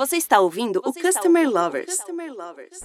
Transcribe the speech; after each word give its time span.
Você 0.00 0.16
está 0.16 0.40
ouvindo 0.40 0.80
Você 0.82 0.98
o 0.98 1.02
Customer 1.02 1.42
ouvindo 1.42 1.60
Lovers. 1.60 1.94
Customer 1.94 2.32
Lovers. 2.32 2.80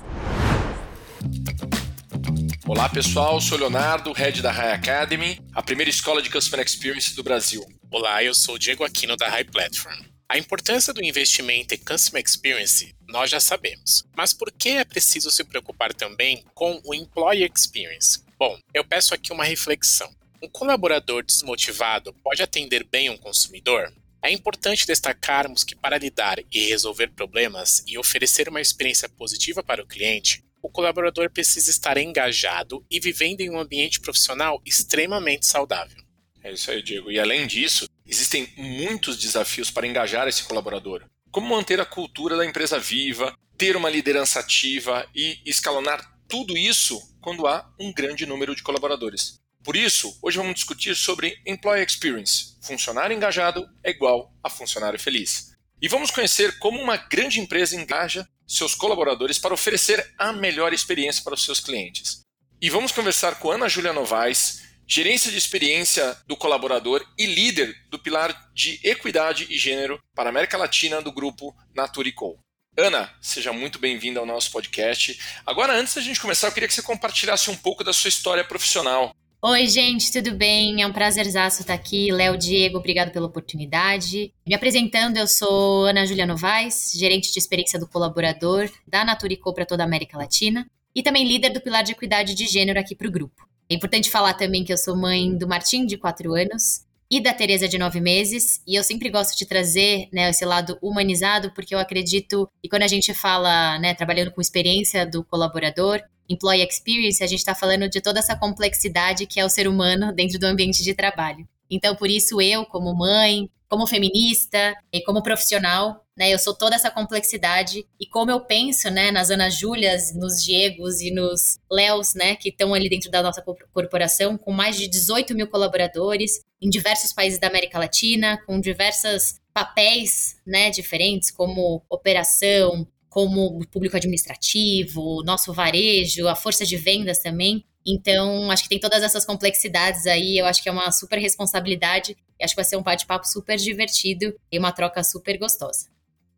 Olá 2.67 2.89
pessoal, 2.89 3.39
sou 3.39 3.57
Leonardo, 3.57 4.11
head 4.11 4.41
da 4.41 4.51
High 4.51 4.73
Academy, 4.73 5.39
a 5.53 5.63
primeira 5.63 5.89
escola 5.89 6.21
de 6.21 6.29
Customer 6.29 6.65
Experience 6.65 7.15
do 7.15 7.23
Brasil. 7.23 7.65
Olá, 7.89 8.21
eu 8.21 8.35
sou 8.35 8.57
Diego 8.57 8.83
Aquino 8.83 9.15
da 9.15 9.29
High 9.29 9.45
Platform. 9.45 9.95
A 10.27 10.37
importância 10.37 10.93
do 10.93 11.01
investimento 11.01 11.73
em 11.73 11.77
Customer 11.77 12.21
Experience 12.21 12.93
nós 13.07 13.29
já 13.29 13.39
sabemos, 13.39 14.03
mas 14.13 14.33
por 14.33 14.51
que 14.51 14.71
é 14.71 14.83
preciso 14.83 15.31
se 15.31 15.45
preocupar 15.45 15.93
também 15.93 16.43
com 16.53 16.81
o 16.83 16.93
Employee 16.93 17.49
Experience? 17.49 18.25
Bom, 18.37 18.59
eu 18.73 18.83
peço 18.83 19.13
aqui 19.13 19.31
uma 19.31 19.45
reflexão. 19.45 20.13
Um 20.43 20.49
colaborador 20.49 21.23
desmotivado 21.23 22.13
pode 22.21 22.43
atender 22.43 22.83
bem 22.83 23.09
um 23.09 23.15
consumidor? 23.15 23.89
É 24.25 24.31
importante 24.31 24.87
destacarmos 24.87 25.63
que 25.63 25.75
para 25.75 25.99
lidar 25.99 26.39
e 26.51 26.69
resolver 26.69 27.09
problemas 27.09 27.83
e 27.85 27.95
oferecer 27.95 28.49
uma 28.49 28.59
experiência 28.59 29.07
positiva 29.07 29.61
para 29.61 29.83
o 29.83 29.85
cliente, 29.85 30.43
o 30.63 30.67
colaborador 30.67 31.29
precisa 31.29 31.69
estar 31.69 31.95
engajado 31.95 32.83
e 32.89 32.99
vivendo 32.99 33.41
em 33.41 33.51
um 33.51 33.59
ambiente 33.59 33.99
profissional 33.99 34.59
extremamente 34.65 35.45
saudável. 35.45 36.03
É 36.41 36.51
isso 36.51 36.71
aí, 36.71 36.81
Diego. 36.81 37.11
E 37.11 37.19
além 37.19 37.45
disso, 37.45 37.87
existem 38.03 38.51
muitos 38.57 39.15
desafios 39.19 39.69
para 39.69 39.85
engajar 39.85 40.27
esse 40.27 40.43
colaborador. 40.45 41.05
Como 41.29 41.55
manter 41.55 41.79
a 41.79 41.85
cultura 41.85 42.35
da 42.35 42.47
empresa 42.47 42.79
viva, 42.79 43.37
ter 43.55 43.77
uma 43.77 43.91
liderança 43.91 44.39
ativa 44.39 45.07
e 45.13 45.37
escalonar 45.45 46.03
tudo 46.27 46.57
isso 46.57 46.99
quando 47.21 47.45
há 47.45 47.71
um 47.79 47.93
grande 47.93 48.25
número 48.25 48.55
de 48.55 48.63
colaboradores. 48.63 49.39
Por 49.65 49.75
isso, 49.75 50.15
hoje 50.21 50.37
vamos 50.37 50.53
discutir 50.53 50.95
sobre 50.95 51.41
Employee 51.43 51.83
Experience. 51.83 52.55
Funcionário 52.61 53.15
engajado 53.15 53.67
é 53.83 53.89
igual 53.89 54.31
a 54.43 54.47
funcionário 54.47 54.99
feliz. 54.99 55.53
E 55.81 55.87
vamos 55.87 56.11
conhecer 56.11 56.59
como 56.59 56.79
uma 56.79 56.97
grande 56.97 57.39
empresa 57.39 57.75
engaja 57.75 58.27
seus 58.47 58.75
colaboradores 58.75 59.39
para 59.39 59.55
oferecer 59.55 60.13
a 60.19 60.31
melhor 60.31 60.71
experiência 60.71 61.23
para 61.23 61.33
os 61.33 61.43
seus 61.43 61.59
clientes. 61.59 62.21
E 62.61 62.69
vamos 62.69 62.91
conversar 62.91 63.39
com 63.39 63.49
Ana 63.49 63.67
Júlia 63.67 63.91
Novaes, 63.91 64.61
gerência 64.87 65.31
de 65.31 65.37
experiência 65.39 66.15
do 66.27 66.37
colaborador 66.37 67.03
e 67.17 67.25
líder 67.25 67.75
do 67.89 67.97
pilar 67.97 68.51
de 68.53 68.79
equidade 68.83 69.47
e 69.49 69.57
gênero 69.57 69.99
para 70.13 70.29
a 70.29 70.31
América 70.31 70.59
Latina 70.59 71.01
do 71.01 71.11
grupo 71.11 71.55
Naturicol. 71.73 72.37
Ana, 72.77 73.11
seja 73.19 73.51
muito 73.51 73.79
bem-vinda 73.79 74.19
ao 74.19 74.27
nosso 74.27 74.51
podcast. 74.51 75.19
Agora, 75.43 75.73
antes 75.73 75.95
da 75.95 76.01
gente 76.01 76.19
começar, 76.19 76.49
eu 76.49 76.51
queria 76.51 76.67
que 76.67 76.73
você 76.75 76.83
compartilhasse 76.83 77.49
um 77.49 77.55
pouco 77.55 77.83
da 77.83 77.93
sua 77.93 78.09
história 78.09 78.43
profissional. 78.43 79.11
Oi, 79.47 79.67
gente, 79.67 80.11
tudo 80.11 80.31
bem? 80.31 80.81
É 80.81 80.87
um 80.87 80.91
prazerzaço 80.91 81.61
estar 81.61 81.75
aqui. 81.75 82.11
Léo 82.11 82.35
Diego, 82.35 82.79
obrigado 82.79 83.11
pela 83.11 83.27
oportunidade. 83.27 84.33
Me 84.43 84.55
apresentando, 84.55 85.17
eu 85.17 85.27
sou 85.27 85.85
Ana 85.85 86.03
Julia 86.03 86.25
Novaes, 86.25 86.91
gerente 86.95 87.31
de 87.31 87.37
experiência 87.37 87.79
do 87.79 87.87
colaborador 87.87 88.67
da 88.87 89.05
Naturico 89.05 89.53
para 89.53 89.63
toda 89.63 89.83
a 89.83 89.85
América 89.85 90.17
Latina 90.17 90.65
e 90.95 91.03
também 91.03 91.27
líder 91.27 91.49
do 91.49 91.61
pilar 91.61 91.83
de 91.83 91.91
equidade 91.91 92.33
de 92.33 92.47
gênero 92.47 92.79
aqui 92.79 92.95
para 92.95 93.07
o 93.07 93.11
grupo. 93.11 93.47
É 93.69 93.75
importante 93.75 94.09
falar 94.09 94.33
também 94.33 94.63
que 94.63 94.73
eu 94.73 94.79
sou 94.79 94.97
mãe 94.97 95.37
do 95.37 95.47
Martim, 95.47 95.85
de 95.85 95.95
4 95.95 96.33
anos, 96.33 96.83
e 97.09 97.21
da 97.21 97.31
Teresa 97.31 97.67
de 97.67 97.77
nove 97.77 98.01
meses, 98.01 98.63
e 98.65 98.73
eu 98.73 98.83
sempre 98.83 99.11
gosto 99.11 99.37
de 99.37 99.45
trazer 99.45 100.07
né, 100.11 100.31
esse 100.31 100.43
lado 100.43 100.75
humanizado, 100.81 101.51
porque 101.53 101.75
eu 101.75 101.79
acredito, 101.79 102.49
e 102.63 102.67
quando 102.67 102.81
a 102.81 102.87
gente 102.87 103.13
fala, 103.13 103.77
né, 103.77 103.93
trabalhando 103.93 104.31
com 104.31 104.41
experiência 104.41 105.05
do 105.05 105.23
colaborador, 105.23 106.01
employee 106.29 106.65
experience, 106.65 107.23
a 107.23 107.27
gente 107.27 107.39
está 107.39 107.55
falando 107.55 107.89
de 107.89 108.01
toda 108.01 108.19
essa 108.19 108.35
complexidade 108.35 109.25
que 109.25 109.39
é 109.39 109.45
o 109.45 109.49
ser 109.49 109.67
humano 109.67 110.13
dentro 110.13 110.39
do 110.39 110.45
ambiente 110.45 110.83
de 110.83 110.93
trabalho. 110.93 111.47
Então, 111.69 111.95
por 111.95 112.09
isso, 112.09 112.41
eu, 112.41 112.65
como 112.65 112.93
mãe, 112.93 113.49
como 113.67 113.87
feminista 113.87 114.75
e 114.91 115.01
como 115.01 115.23
profissional, 115.23 116.05
né, 116.15 116.33
eu 116.33 116.39
sou 116.39 116.53
toda 116.53 116.75
essa 116.75 116.89
complexidade 116.89 117.85
e 117.99 118.05
como 118.05 118.31
eu 118.31 118.39
penso, 118.39 118.89
né, 118.89 119.11
nas 119.11 119.29
Ana 119.29 119.49
Júlias, 119.49 120.15
nos 120.15 120.41
Diegos 120.41 121.01
e 121.01 121.11
nos 121.11 121.59
Léos, 121.69 122.13
né, 122.13 122.35
que 122.35 122.49
estão 122.49 122.73
ali 122.73 122.87
dentro 122.87 123.11
da 123.11 123.21
nossa 123.21 123.43
corporação, 123.73 124.37
com 124.37 124.53
mais 124.53 124.77
de 124.77 124.87
18 124.87 125.35
mil 125.35 125.47
colaboradores 125.47 126.39
em 126.61 126.69
diversos 126.69 127.11
países 127.11 127.39
da 127.39 127.47
América 127.47 127.79
Latina, 127.79 128.37
com 128.45 128.61
diversos 128.61 129.35
papéis, 129.53 130.37
né, 130.45 130.69
diferentes, 130.69 131.31
como 131.31 131.81
operação, 131.89 132.87
como 133.15 133.65
público 133.67 133.95
administrativo, 133.95 135.23
nosso 135.23 135.53
varejo, 135.53 136.27
a 136.27 136.35
força 136.35 136.65
de 136.65 136.75
vendas 136.75 137.19
também. 137.19 137.63
Então, 137.87 138.51
acho 138.51 138.63
que 138.63 138.67
tem 138.67 138.77
todas 138.77 139.01
essas 139.01 139.23
complexidades 139.23 140.05
aí, 140.05 140.37
eu 140.37 140.45
acho 140.45 140.61
que 140.61 140.67
é 140.67 140.71
uma 140.71 140.91
super 140.91 141.17
responsabilidade, 141.17 142.17
e 142.37 142.43
acho 142.43 142.53
que 142.53 142.61
vai 142.61 142.65
ser 142.65 142.75
um 142.75 142.83
bate-papo 142.83 143.25
super 143.25 143.55
divertido 143.55 144.37
e 144.51 144.59
uma 144.59 144.73
troca 144.73 145.01
super 145.01 145.37
gostosa. 145.37 145.87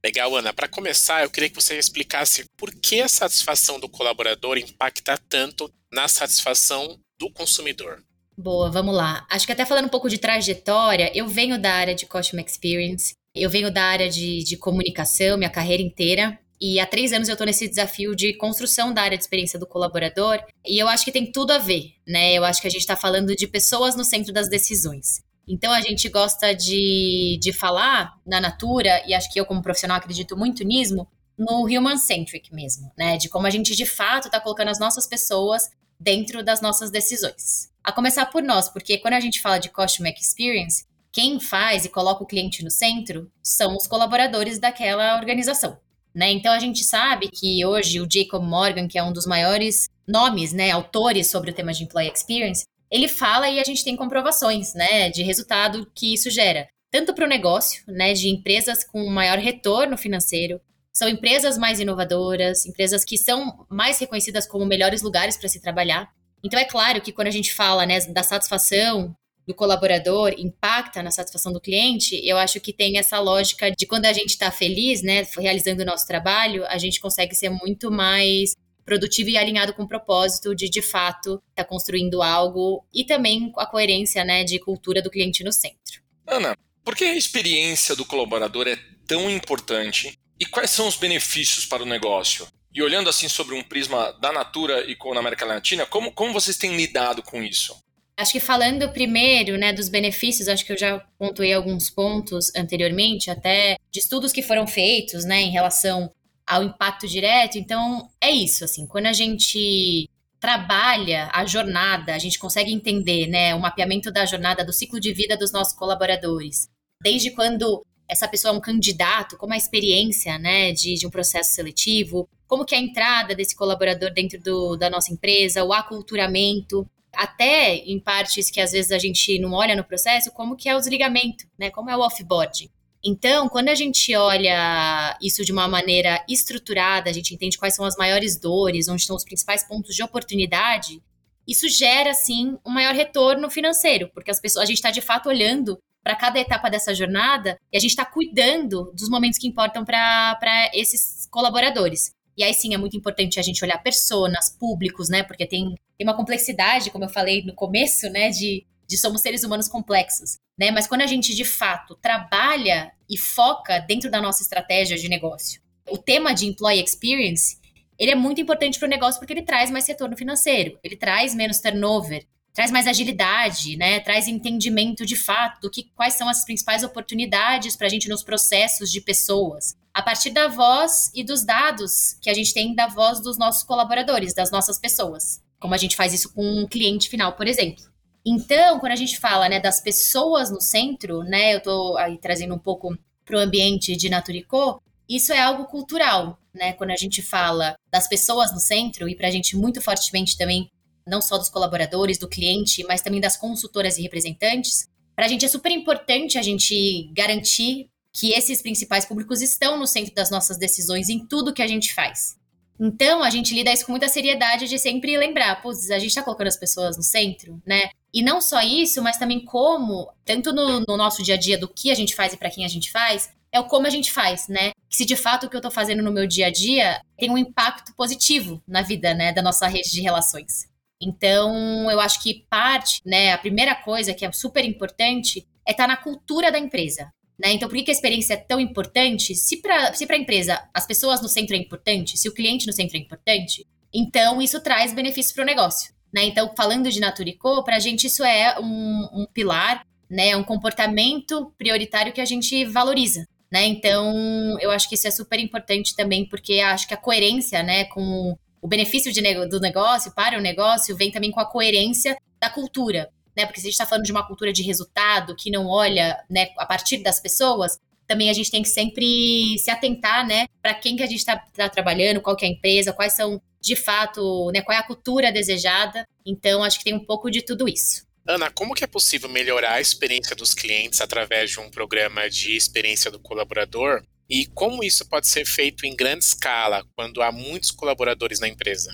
Legal, 0.05 0.35
Ana. 0.35 0.53
Para 0.53 0.67
começar, 0.67 1.23
eu 1.23 1.31
queria 1.31 1.49
que 1.49 1.55
você 1.55 1.79
explicasse 1.79 2.45
por 2.55 2.71
que 2.75 3.01
a 3.01 3.07
satisfação 3.07 3.79
do 3.79 3.89
colaborador 3.89 4.59
impacta 4.59 5.17
tanto 5.17 5.73
na 5.91 6.07
satisfação 6.07 6.99
do 7.19 7.31
consumidor. 7.31 8.03
Boa, 8.37 8.69
vamos 8.69 8.95
lá. 8.95 9.25
Acho 9.31 9.47
que 9.47 9.51
até 9.51 9.65
falando 9.65 9.85
um 9.85 9.89
pouco 9.89 10.11
de 10.11 10.19
trajetória, 10.19 11.11
eu 11.15 11.27
venho 11.27 11.59
da 11.59 11.71
área 11.73 11.95
de 11.95 12.05
Customer 12.05 12.45
Experience, 12.45 13.15
eu 13.33 13.49
venho 13.49 13.71
da 13.71 13.83
área 13.83 14.07
de, 14.07 14.43
de 14.43 14.55
comunicação, 14.57 15.39
minha 15.39 15.49
carreira 15.49 15.81
inteira. 15.81 16.39
E 16.59 16.79
há 16.79 16.85
três 16.85 17.13
anos 17.13 17.27
eu 17.27 17.33
estou 17.33 17.45
nesse 17.45 17.67
desafio 17.67 18.15
de 18.15 18.33
construção 18.33 18.93
da 18.93 19.03
área 19.03 19.17
de 19.17 19.23
experiência 19.23 19.59
do 19.59 19.67
colaborador. 19.67 20.39
E 20.65 20.79
eu 20.79 20.87
acho 20.87 21.05
que 21.05 21.11
tem 21.11 21.31
tudo 21.31 21.51
a 21.51 21.57
ver, 21.57 21.93
né? 22.07 22.33
Eu 22.33 22.43
acho 22.43 22.61
que 22.61 22.67
a 22.67 22.71
gente 22.71 22.81
está 22.81 22.95
falando 22.95 23.35
de 23.35 23.47
pessoas 23.47 23.95
no 23.95 24.03
centro 24.03 24.33
das 24.33 24.49
decisões. 24.49 25.21
Então 25.47 25.71
a 25.71 25.81
gente 25.81 26.09
gosta 26.09 26.53
de, 26.53 27.39
de 27.41 27.53
falar 27.53 28.13
na 28.25 28.41
Natura, 28.41 29.01
e 29.07 29.13
acho 29.13 29.31
que 29.31 29.39
eu, 29.39 29.45
como 29.45 29.61
profissional, 29.61 29.97
acredito 29.97 30.35
muito 30.35 30.63
nisso, 30.63 31.07
no 31.37 31.65
human-centric 31.65 32.53
mesmo, 32.53 32.91
né? 32.97 33.17
De 33.17 33.29
como 33.29 33.47
a 33.47 33.49
gente 33.49 33.75
de 33.75 33.85
fato 33.85 34.25
está 34.25 34.41
colocando 34.41 34.69
as 34.69 34.79
nossas 34.79 35.07
pessoas 35.07 35.69
dentro 35.99 36.43
das 36.43 36.59
nossas 36.59 36.91
decisões. 36.91 37.69
A 37.83 37.91
começar 37.91 38.25
por 38.25 38.43
nós, 38.43 38.67
porque 38.67 38.97
quando 38.97 39.13
a 39.13 39.19
gente 39.19 39.39
fala 39.39 39.59
de 39.59 39.69
Customer 39.69 40.13
Experience, 40.13 40.85
quem 41.11 41.39
faz 41.39 41.85
e 41.85 41.89
coloca 41.89 42.23
o 42.23 42.27
cliente 42.27 42.63
no 42.63 42.69
centro 42.69 43.31
são 43.41 43.75
os 43.75 43.87
colaboradores 43.87 44.59
daquela 44.59 45.15
organização. 45.15 45.79
Né? 46.17 46.31
Então 46.31 46.51
a 46.51 46.57
gente 46.57 46.83
sabe 46.83 47.29
que 47.29 47.63
hoje 47.63 48.01
o 48.01 48.07
Jacob 48.11 48.43
Morgan, 48.43 48.87
que 48.87 48.97
é 48.97 49.03
um 49.03 49.13
dos 49.13 49.27
maiores 49.27 49.87
nomes, 50.07 50.51
né, 50.51 50.71
autores 50.71 51.29
sobre 51.29 51.51
o 51.51 51.53
tema 51.53 51.71
de 51.71 51.83
employee 51.83 52.11
experience, 52.11 52.65
ele 52.89 53.07
fala 53.07 53.47
e 53.47 53.59
a 53.59 53.63
gente 53.63 53.83
tem 53.83 53.95
comprovações, 53.95 54.73
né, 54.73 55.11
de 55.11 55.21
resultado 55.21 55.87
que 55.93 56.15
isso 56.15 56.31
gera, 56.31 56.67
tanto 56.89 57.13
para 57.13 57.23
o 57.23 57.29
negócio, 57.29 57.83
né, 57.87 58.13
de 58.13 58.29
empresas 58.29 58.83
com 58.83 59.07
maior 59.11 59.37
retorno 59.37 59.95
financeiro, 59.95 60.59
são 60.91 61.07
empresas 61.07 61.55
mais 61.55 61.79
inovadoras, 61.79 62.65
empresas 62.65 63.05
que 63.05 63.15
são 63.15 63.67
mais 63.69 63.99
reconhecidas 63.99 64.47
como 64.47 64.65
melhores 64.65 65.03
lugares 65.03 65.37
para 65.37 65.47
se 65.47 65.61
trabalhar. 65.61 66.09
Então 66.43 66.59
é 66.59 66.65
claro 66.65 66.99
que 66.99 67.11
quando 67.11 67.27
a 67.27 67.31
gente 67.31 67.53
fala, 67.53 67.85
né, 67.85 67.99
da 68.07 68.23
satisfação 68.23 69.15
do 69.47 69.55
colaborador 69.55 70.33
impacta 70.37 71.01
na 71.01 71.09
satisfação 71.09 71.53
do 71.53 71.61
cliente, 71.61 72.19
eu 72.27 72.37
acho 72.37 72.59
que 72.59 72.73
tem 72.73 72.97
essa 72.97 73.17
lógica 73.19 73.71
de 73.71 73.85
quando 73.85 74.05
a 74.05 74.13
gente 74.13 74.31
está 74.31 74.51
feliz, 74.51 75.01
né, 75.01 75.25
realizando 75.37 75.83
o 75.83 75.85
nosso 75.85 76.05
trabalho, 76.05 76.65
a 76.67 76.77
gente 76.77 76.99
consegue 76.99 77.33
ser 77.33 77.49
muito 77.49 77.89
mais 77.89 78.55
produtivo 78.85 79.29
e 79.29 79.37
alinhado 79.37 79.73
com 79.73 79.83
o 79.83 79.87
propósito 79.87 80.53
de, 80.53 80.69
de 80.69 80.81
fato, 80.81 81.41
estar 81.49 81.63
tá 81.63 81.65
construindo 81.65 82.21
algo 82.21 82.85
e 82.93 83.05
também 83.05 83.51
a 83.57 83.65
coerência, 83.65 84.23
né, 84.25 84.43
de 84.43 84.59
cultura 84.59 85.01
do 85.01 85.09
cliente 85.09 85.43
no 85.43 85.51
centro. 85.51 86.01
Ana, 86.25 86.57
por 86.83 86.95
que 86.95 87.05
a 87.05 87.15
experiência 87.15 87.95
do 87.95 88.05
colaborador 88.05 88.67
é 88.67 88.77
tão 89.05 89.29
importante 89.29 90.17
e 90.39 90.45
quais 90.45 90.71
são 90.71 90.87
os 90.87 90.97
benefícios 90.97 91.65
para 91.65 91.83
o 91.83 91.85
negócio? 91.85 92.47
E 92.73 92.81
olhando 92.81 93.09
assim 93.09 93.27
sobre 93.27 93.55
um 93.55 93.63
prisma 93.63 94.11
da 94.21 94.31
Natura 94.31 94.89
e 94.89 94.95
com 94.95 95.13
a 95.13 95.19
América 95.19 95.45
Latina, 95.45 95.85
como, 95.85 96.11
como 96.11 96.33
vocês 96.33 96.57
têm 96.57 96.75
lidado 96.75 97.23
com 97.23 97.41
isso? 97.41 97.75
Acho 98.17 98.31
que 98.31 98.39
falando 98.39 98.89
primeiro, 98.89 99.57
né, 99.59 99.71
dos 99.71 99.89
benefícios, 99.89 100.47
acho 100.47 100.65
que 100.65 100.73
eu 100.73 100.77
já 100.77 100.99
pontuei 101.19 101.53
alguns 101.53 101.87
pontos 101.87 102.51
anteriormente, 102.55 103.29
até 103.29 103.77
de 103.91 103.99
estudos 103.99 104.31
que 104.31 104.41
foram 104.41 104.65
feitos, 104.65 105.23
né, 105.23 105.41
em 105.43 105.51
relação 105.51 106.11
ao 106.45 106.63
impacto 106.63 107.07
direto. 107.07 107.59
Então, 107.59 108.09
é 108.19 108.31
isso, 108.31 108.63
assim, 108.63 108.87
quando 108.87 109.05
a 109.05 109.13
gente 109.13 110.09
trabalha 110.39 111.29
a 111.31 111.45
jornada, 111.45 112.15
a 112.15 112.17
gente 112.17 112.39
consegue 112.39 112.73
entender, 112.73 113.27
né, 113.27 113.53
o 113.53 113.59
mapeamento 113.59 114.11
da 114.11 114.25
jornada, 114.25 114.65
do 114.65 114.73
ciclo 114.73 114.99
de 114.99 115.13
vida 115.13 115.37
dos 115.37 115.51
nossos 115.51 115.75
colaboradores. 115.75 116.67
Desde 117.03 117.29
quando 117.29 117.85
essa 118.09 118.27
pessoa 118.27 118.51
é 118.51 118.57
um 118.57 118.61
candidato, 118.61 119.37
como 119.37 119.53
a 119.53 119.57
experiência, 119.57 120.39
né, 120.39 120.71
de, 120.71 120.95
de 120.95 121.05
um 121.05 121.11
processo 121.11 121.53
seletivo, 121.53 122.27
como 122.47 122.65
que 122.65 122.73
é 122.73 122.79
a 122.79 122.81
entrada 122.81 123.35
desse 123.35 123.55
colaborador 123.55 124.11
dentro 124.11 124.39
do, 124.41 124.75
da 124.75 124.89
nossa 124.89 125.13
empresa, 125.13 125.63
o 125.63 125.73
aculturamento, 125.73 126.89
até 127.17 127.77
em 127.77 127.99
partes 127.99 128.51
que 128.51 128.61
às 128.61 128.71
vezes 128.71 128.91
a 128.91 128.99
gente 128.99 129.39
não 129.39 129.53
olha 129.53 129.75
no 129.75 129.83
processo, 129.83 130.31
como 130.31 130.55
que 130.55 130.69
é 130.69 130.75
o 130.75 130.79
desligamento, 130.79 131.45
né? 131.57 131.71
Como 131.71 131.89
é 131.89 131.97
o 131.97 132.01
offboarding. 132.01 132.69
Então, 133.03 133.49
quando 133.49 133.69
a 133.69 133.75
gente 133.75 134.15
olha 134.15 135.17
isso 135.21 135.43
de 135.43 135.51
uma 135.51 135.67
maneira 135.67 136.23
estruturada, 136.29 137.09
a 137.09 137.13
gente 137.13 137.33
entende 137.33 137.57
quais 137.57 137.73
são 137.73 137.85
as 137.85 137.95
maiores 137.95 138.39
dores, 138.39 138.87
onde 138.87 139.01
estão 139.01 139.15
os 139.15 139.23
principais 139.23 139.67
pontos 139.67 139.95
de 139.95 140.03
oportunidade, 140.03 141.01
isso 141.47 141.67
gera, 141.69 142.13
sim, 142.13 142.57
um 142.65 142.71
maior 142.71 142.93
retorno 142.93 143.49
financeiro, 143.49 144.09
porque 144.13 144.29
as 144.29 144.39
pessoas, 144.39 144.63
a 144.63 144.67
gente 144.67 144.77
está 144.77 144.91
de 144.91 145.01
fato 145.01 145.29
olhando 145.29 145.79
para 146.03 146.15
cada 146.15 146.39
etapa 146.39 146.69
dessa 146.69 146.93
jornada 146.93 147.57
e 147.71 147.77
a 147.77 147.79
gente 147.79 147.91
está 147.91 148.05
cuidando 148.05 148.91
dos 148.93 149.09
momentos 149.09 149.39
que 149.39 149.47
importam 149.47 149.83
para 149.83 150.69
esses 150.73 151.27
colaboradores. 151.31 152.11
E 152.37 152.43
aí 152.43 152.53
sim 152.53 152.73
é 152.73 152.77
muito 152.77 152.95
importante 152.95 153.39
a 153.39 153.43
gente 153.43 153.63
olhar 153.65 153.79
personas, 153.79 154.49
públicos, 154.49 155.09
né? 155.09 155.23
Porque 155.23 155.45
tem, 155.45 155.73
tem 155.97 156.07
uma 156.07 156.15
complexidade, 156.15 156.91
como 156.91 157.05
eu 157.05 157.09
falei 157.09 157.43
no 157.43 157.55
começo, 157.55 158.07
né? 158.09 158.29
De, 158.29 158.63
de 158.87 158.97
somos 158.97 159.21
seres 159.21 159.43
humanos 159.43 159.67
complexos, 159.67 160.37
né? 160.57 160.69
Mas 160.69 160.85
quando 160.85 161.01
a 161.01 161.07
gente 161.07 161.35
de 161.35 161.43
fato 161.43 161.95
trabalha 161.95 162.91
e 163.09 163.17
foca 163.17 163.79
dentro 163.79 164.11
da 164.11 164.21
nossa 164.21 164.43
estratégia 164.43 164.97
de 164.97 165.09
negócio, 165.09 165.61
o 165.89 165.97
tema 165.97 166.33
de 166.33 166.45
employee 166.45 166.83
experience, 166.83 167.57
ele 167.97 168.11
é 168.11 168.15
muito 168.15 168.39
importante 168.39 168.77
para 168.77 168.85
o 168.85 168.89
negócio 168.89 169.19
porque 169.19 169.33
ele 169.33 169.41
traz 169.41 169.71
mais 169.71 169.87
retorno 169.87 170.15
financeiro, 170.15 170.77
ele 170.83 170.95
traz 170.95 171.33
menos 171.33 171.59
turnover, 171.59 172.27
traz 172.53 172.69
mais 172.71 172.87
agilidade, 172.87 173.75
né? 173.77 173.99
Traz 173.99 174.27
entendimento 174.27 175.05
de 175.05 175.15
fato 175.15 175.59
do 175.61 175.71
que 175.71 175.91
quais 175.95 176.13
são 176.13 176.29
as 176.29 176.45
principais 176.45 176.83
oportunidades 176.83 177.75
para 177.75 177.87
a 177.87 177.89
gente 177.89 178.07
nos 178.07 178.23
processos 178.23 178.91
de 178.91 179.01
pessoas. 179.01 179.75
A 179.97 180.03
partir 180.03 180.29
da 180.29 180.47
voz 180.47 181.09
e 181.15 181.23
dos 181.23 181.43
dados 181.43 182.19
que 182.21 182.29
a 182.29 182.33
gente 182.35 182.53
tem 182.53 182.75
da 182.75 182.85
voz 182.85 183.19
dos 183.19 183.35
nossos 183.35 183.63
colaboradores, 183.63 184.31
das 184.31 184.51
nossas 184.51 184.77
pessoas. 184.77 185.41
Como 185.59 185.73
a 185.73 185.77
gente 185.77 185.95
faz 185.95 186.13
isso 186.13 186.31
com 186.33 186.47
um 186.47 186.67
cliente 186.67 187.09
final, 187.09 187.33
por 187.33 187.47
exemplo. 187.47 187.83
Então, 188.23 188.79
quando 188.79 188.91
a 188.91 188.95
gente 188.95 189.19
fala 189.19 189.49
né, 189.49 189.59
das 189.59 189.81
pessoas 189.81 190.51
no 190.51 190.61
centro, 190.61 191.23
né? 191.23 191.55
Eu 191.55 191.57
estou 191.57 191.97
aí 191.97 192.15
trazendo 192.19 192.53
um 192.53 192.59
pouco 192.59 192.95
para 193.25 193.37
o 193.37 193.39
ambiente 193.39 193.95
de 193.95 194.07
Naturicô, 194.07 194.79
isso 195.09 195.33
é 195.33 195.39
algo 195.39 195.65
cultural, 195.65 196.37
né? 196.53 196.73
Quando 196.73 196.91
a 196.91 196.95
gente 196.95 197.23
fala 197.23 197.75
das 197.91 198.07
pessoas 198.07 198.53
no 198.53 198.59
centro, 198.59 199.09
e 199.09 199.15
para 199.15 199.29
a 199.29 199.31
gente 199.31 199.57
muito 199.57 199.81
fortemente 199.81 200.37
também 200.37 200.69
não 201.07 201.23
só 201.23 201.39
dos 201.39 201.49
colaboradores, 201.49 202.19
do 202.19 202.27
cliente, 202.27 202.83
mas 202.83 203.01
também 203.01 203.19
das 203.19 203.35
consultoras 203.35 203.97
e 203.97 204.03
representantes. 204.03 204.87
Para 205.15 205.25
a 205.25 205.27
gente 205.27 205.43
é 205.43 205.47
super 205.47 205.71
importante 205.71 206.37
a 206.37 206.43
gente 206.43 207.09
garantir 207.15 207.89
que 208.17 208.33
esses 208.33 208.63
principais 208.63 209.05
públicos 209.05 209.43
estão 209.43 209.77
no 209.77 209.85
centro 209.85 210.13
das 210.15 210.31
nossas 210.31 210.57
decisões 210.57 211.07
em 211.07 211.23
tudo 211.23 211.53
que 211.53 211.61
a 211.61 211.67
gente 211.67 211.93
faz. 211.93 212.35
Então, 212.79 213.23
a 213.23 213.29
gente 213.29 213.53
lida 213.53 213.71
isso 213.71 213.85
com 213.85 213.91
muita 213.91 214.09
seriedade 214.09 214.67
de 214.67 214.79
sempre 214.79 215.15
lembrar, 215.15 215.61
putz, 215.61 215.91
a 215.91 215.99
gente 215.99 216.09
está 216.09 216.23
colocando 216.23 216.47
as 216.47 216.57
pessoas 216.57 216.97
no 216.97 217.03
centro, 217.03 217.61
né? 217.65 217.89
E 218.11 218.23
não 218.23 218.41
só 218.41 218.61
isso, 218.61 219.03
mas 219.03 219.17
também 219.17 219.45
como, 219.45 220.11
tanto 220.25 220.51
no, 220.51 220.79
no 220.87 220.97
nosso 220.97 221.21
dia 221.21 221.35
a 221.35 221.37
dia 221.37 221.59
do 221.59 221.67
que 221.67 221.91
a 221.91 221.95
gente 221.95 222.15
faz 222.15 222.33
e 222.33 222.37
para 222.37 222.49
quem 222.49 222.65
a 222.65 222.67
gente 222.67 222.91
faz, 222.91 223.29
é 223.51 223.59
o 223.59 223.65
como 223.65 223.85
a 223.85 223.89
gente 223.89 224.11
faz, 224.11 224.47
né? 224.47 224.71
Se 224.89 225.05
de 225.05 225.15
fato 225.15 225.45
o 225.45 225.49
que 225.49 225.55
eu 225.55 225.59
estou 225.59 225.71
fazendo 225.71 226.01
no 226.01 226.11
meu 226.11 226.25
dia 226.25 226.47
a 226.47 226.51
dia 226.51 226.99
tem 227.19 227.29
um 227.29 227.37
impacto 227.37 227.93
positivo 227.95 228.61
na 228.67 228.81
vida, 228.81 229.13
né, 229.13 229.31
da 229.31 229.43
nossa 229.43 229.67
rede 229.67 229.91
de 229.91 230.01
relações. 230.01 230.67
Então, 230.99 231.89
eu 231.91 231.99
acho 231.99 232.21
que 232.23 232.45
parte, 232.49 232.99
né, 233.05 233.31
a 233.31 233.37
primeira 233.37 233.75
coisa 233.75 234.13
que 234.13 234.25
é 234.25 234.31
super 234.31 234.65
importante 234.65 235.47
é 235.67 235.71
estar 235.71 235.83
tá 235.83 235.87
na 235.87 235.97
cultura 235.97 236.51
da 236.51 236.57
empresa. 236.57 237.11
Né? 237.39 237.53
Então, 237.53 237.69
por 237.69 237.77
que, 237.77 237.91
a 237.91 237.93
experiência 237.93 238.33
é 238.33 238.37
tão 238.37 238.59
importante? 238.59 239.35
Se 239.35 239.61
para 239.61 239.91
a 239.91 240.17
empresa 240.17 240.59
as 240.73 240.87
pessoas 240.87 241.21
no 241.21 241.29
centro 241.29 241.55
é 241.55 241.59
importante, 241.59 242.17
se 242.17 242.27
o 242.27 242.33
cliente 242.33 242.65
no 242.65 242.73
centro 242.73 242.97
é 242.97 242.99
importante, 242.99 243.65
então 243.93 244.41
isso 244.41 244.59
traz 244.59 244.93
benefícios 244.93 245.33
para 245.33 245.43
o 245.43 245.45
negócio. 245.45 245.93
Né? 246.11 246.25
Então, 246.25 246.51
falando 246.55 246.89
de 246.89 246.99
Naturico, 246.99 247.63
para 247.63 247.75
a 247.75 247.79
gente 247.79 248.07
isso 248.07 248.23
é 248.23 248.59
um, 248.59 249.07
um 249.13 249.27
pilar, 249.31 249.85
né? 250.09 250.29
é 250.29 250.37
um 250.37 250.43
comportamento 250.43 251.53
prioritário 251.57 252.13
que 252.13 252.21
a 252.21 252.25
gente 252.25 252.65
valoriza. 252.65 253.27
Né? 253.51 253.65
Então, 253.67 254.57
eu 254.59 254.71
acho 254.71 254.89
que 254.89 254.95
isso 254.95 255.07
é 255.07 255.11
super 255.11 255.39
importante 255.39 255.95
também, 255.95 256.27
porque 256.27 256.59
acho 256.59 256.87
que 256.87 256.93
a 256.93 256.97
coerência 256.97 257.61
né, 257.63 257.85
com 257.85 258.35
o 258.61 258.67
benefício 258.67 259.11
de, 259.13 259.21
do 259.47 259.59
negócio 259.59 260.13
para 260.13 260.37
o 260.37 260.41
negócio 260.41 260.95
vem 260.95 261.11
também 261.11 261.31
com 261.31 261.39
a 261.39 261.45
coerência 261.45 262.17
da 262.39 262.49
cultura, 262.49 263.09
né? 263.37 263.45
Porque 263.45 263.61
se 263.61 263.67
a 263.67 263.69
gente 263.69 263.73
está 263.73 263.85
falando 263.85 264.03
de 264.03 264.11
uma 264.11 264.25
cultura 264.25 264.51
de 264.51 264.63
resultado 264.63 265.35
que 265.35 265.51
não 265.51 265.67
olha, 265.67 266.19
né, 266.27 266.47
a 266.57 266.65
partir 266.65 266.97
das 266.97 267.19
pessoas, 267.19 267.77
também 268.07 268.31
a 268.31 268.33
gente 268.33 268.49
tem 268.49 268.63
que 268.63 268.69
sempre 268.69 269.59
se 269.59 269.69
atentar, 269.69 270.25
né, 270.25 270.47
para 270.61 270.73
quem 270.73 270.95
que 270.95 271.03
a 271.03 271.07
gente 271.07 271.19
está 271.19 271.37
tá 271.37 271.69
trabalhando, 271.69 272.19
qual 272.19 272.35
que 272.35 272.45
é 272.45 272.47
a 272.47 272.51
empresa, 272.51 272.91
quais 272.91 273.13
são 273.13 273.39
de 273.61 273.75
fato, 273.75 274.49
né, 274.51 274.61
qual 274.61 274.75
é 274.75 274.79
a 274.79 274.83
cultura 274.83 275.31
desejada. 275.31 276.07
Então, 276.25 276.63
acho 276.63 276.79
que 276.79 276.85
tem 276.85 276.93
um 276.95 277.05
pouco 277.05 277.29
de 277.29 277.43
tudo 277.43 277.69
isso. 277.69 278.07
Ana, 278.25 278.49
como 278.49 278.73
que 278.73 278.83
é 278.83 278.87
possível 278.87 279.29
melhorar 279.29 279.73
a 279.73 279.81
experiência 279.81 280.35
dos 280.35 280.53
clientes 280.53 280.99
através 280.99 281.51
de 281.51 281.59
um 281.59 281.69
programa 281.69 282.29
de 282.29 282.57
experiência 282.57 283.11
do 283.11 283.19
colaborador 283.19 284.03
e 284.29 284.45
como 284.47 284.83
isso 284.83 285.07
pode 285.07 285.27
ser 285.27 285.45
feito 285.45 285.85
em 285.85 285.95
grande 285.95 286.25
escala 286.25 286.83
quando 286.95 287.21
há 287.21 287.31
muitos 287.31 287.71
colaboradores 287.71 288.39
na 288.39 288.47
empresa? 288.47 288.91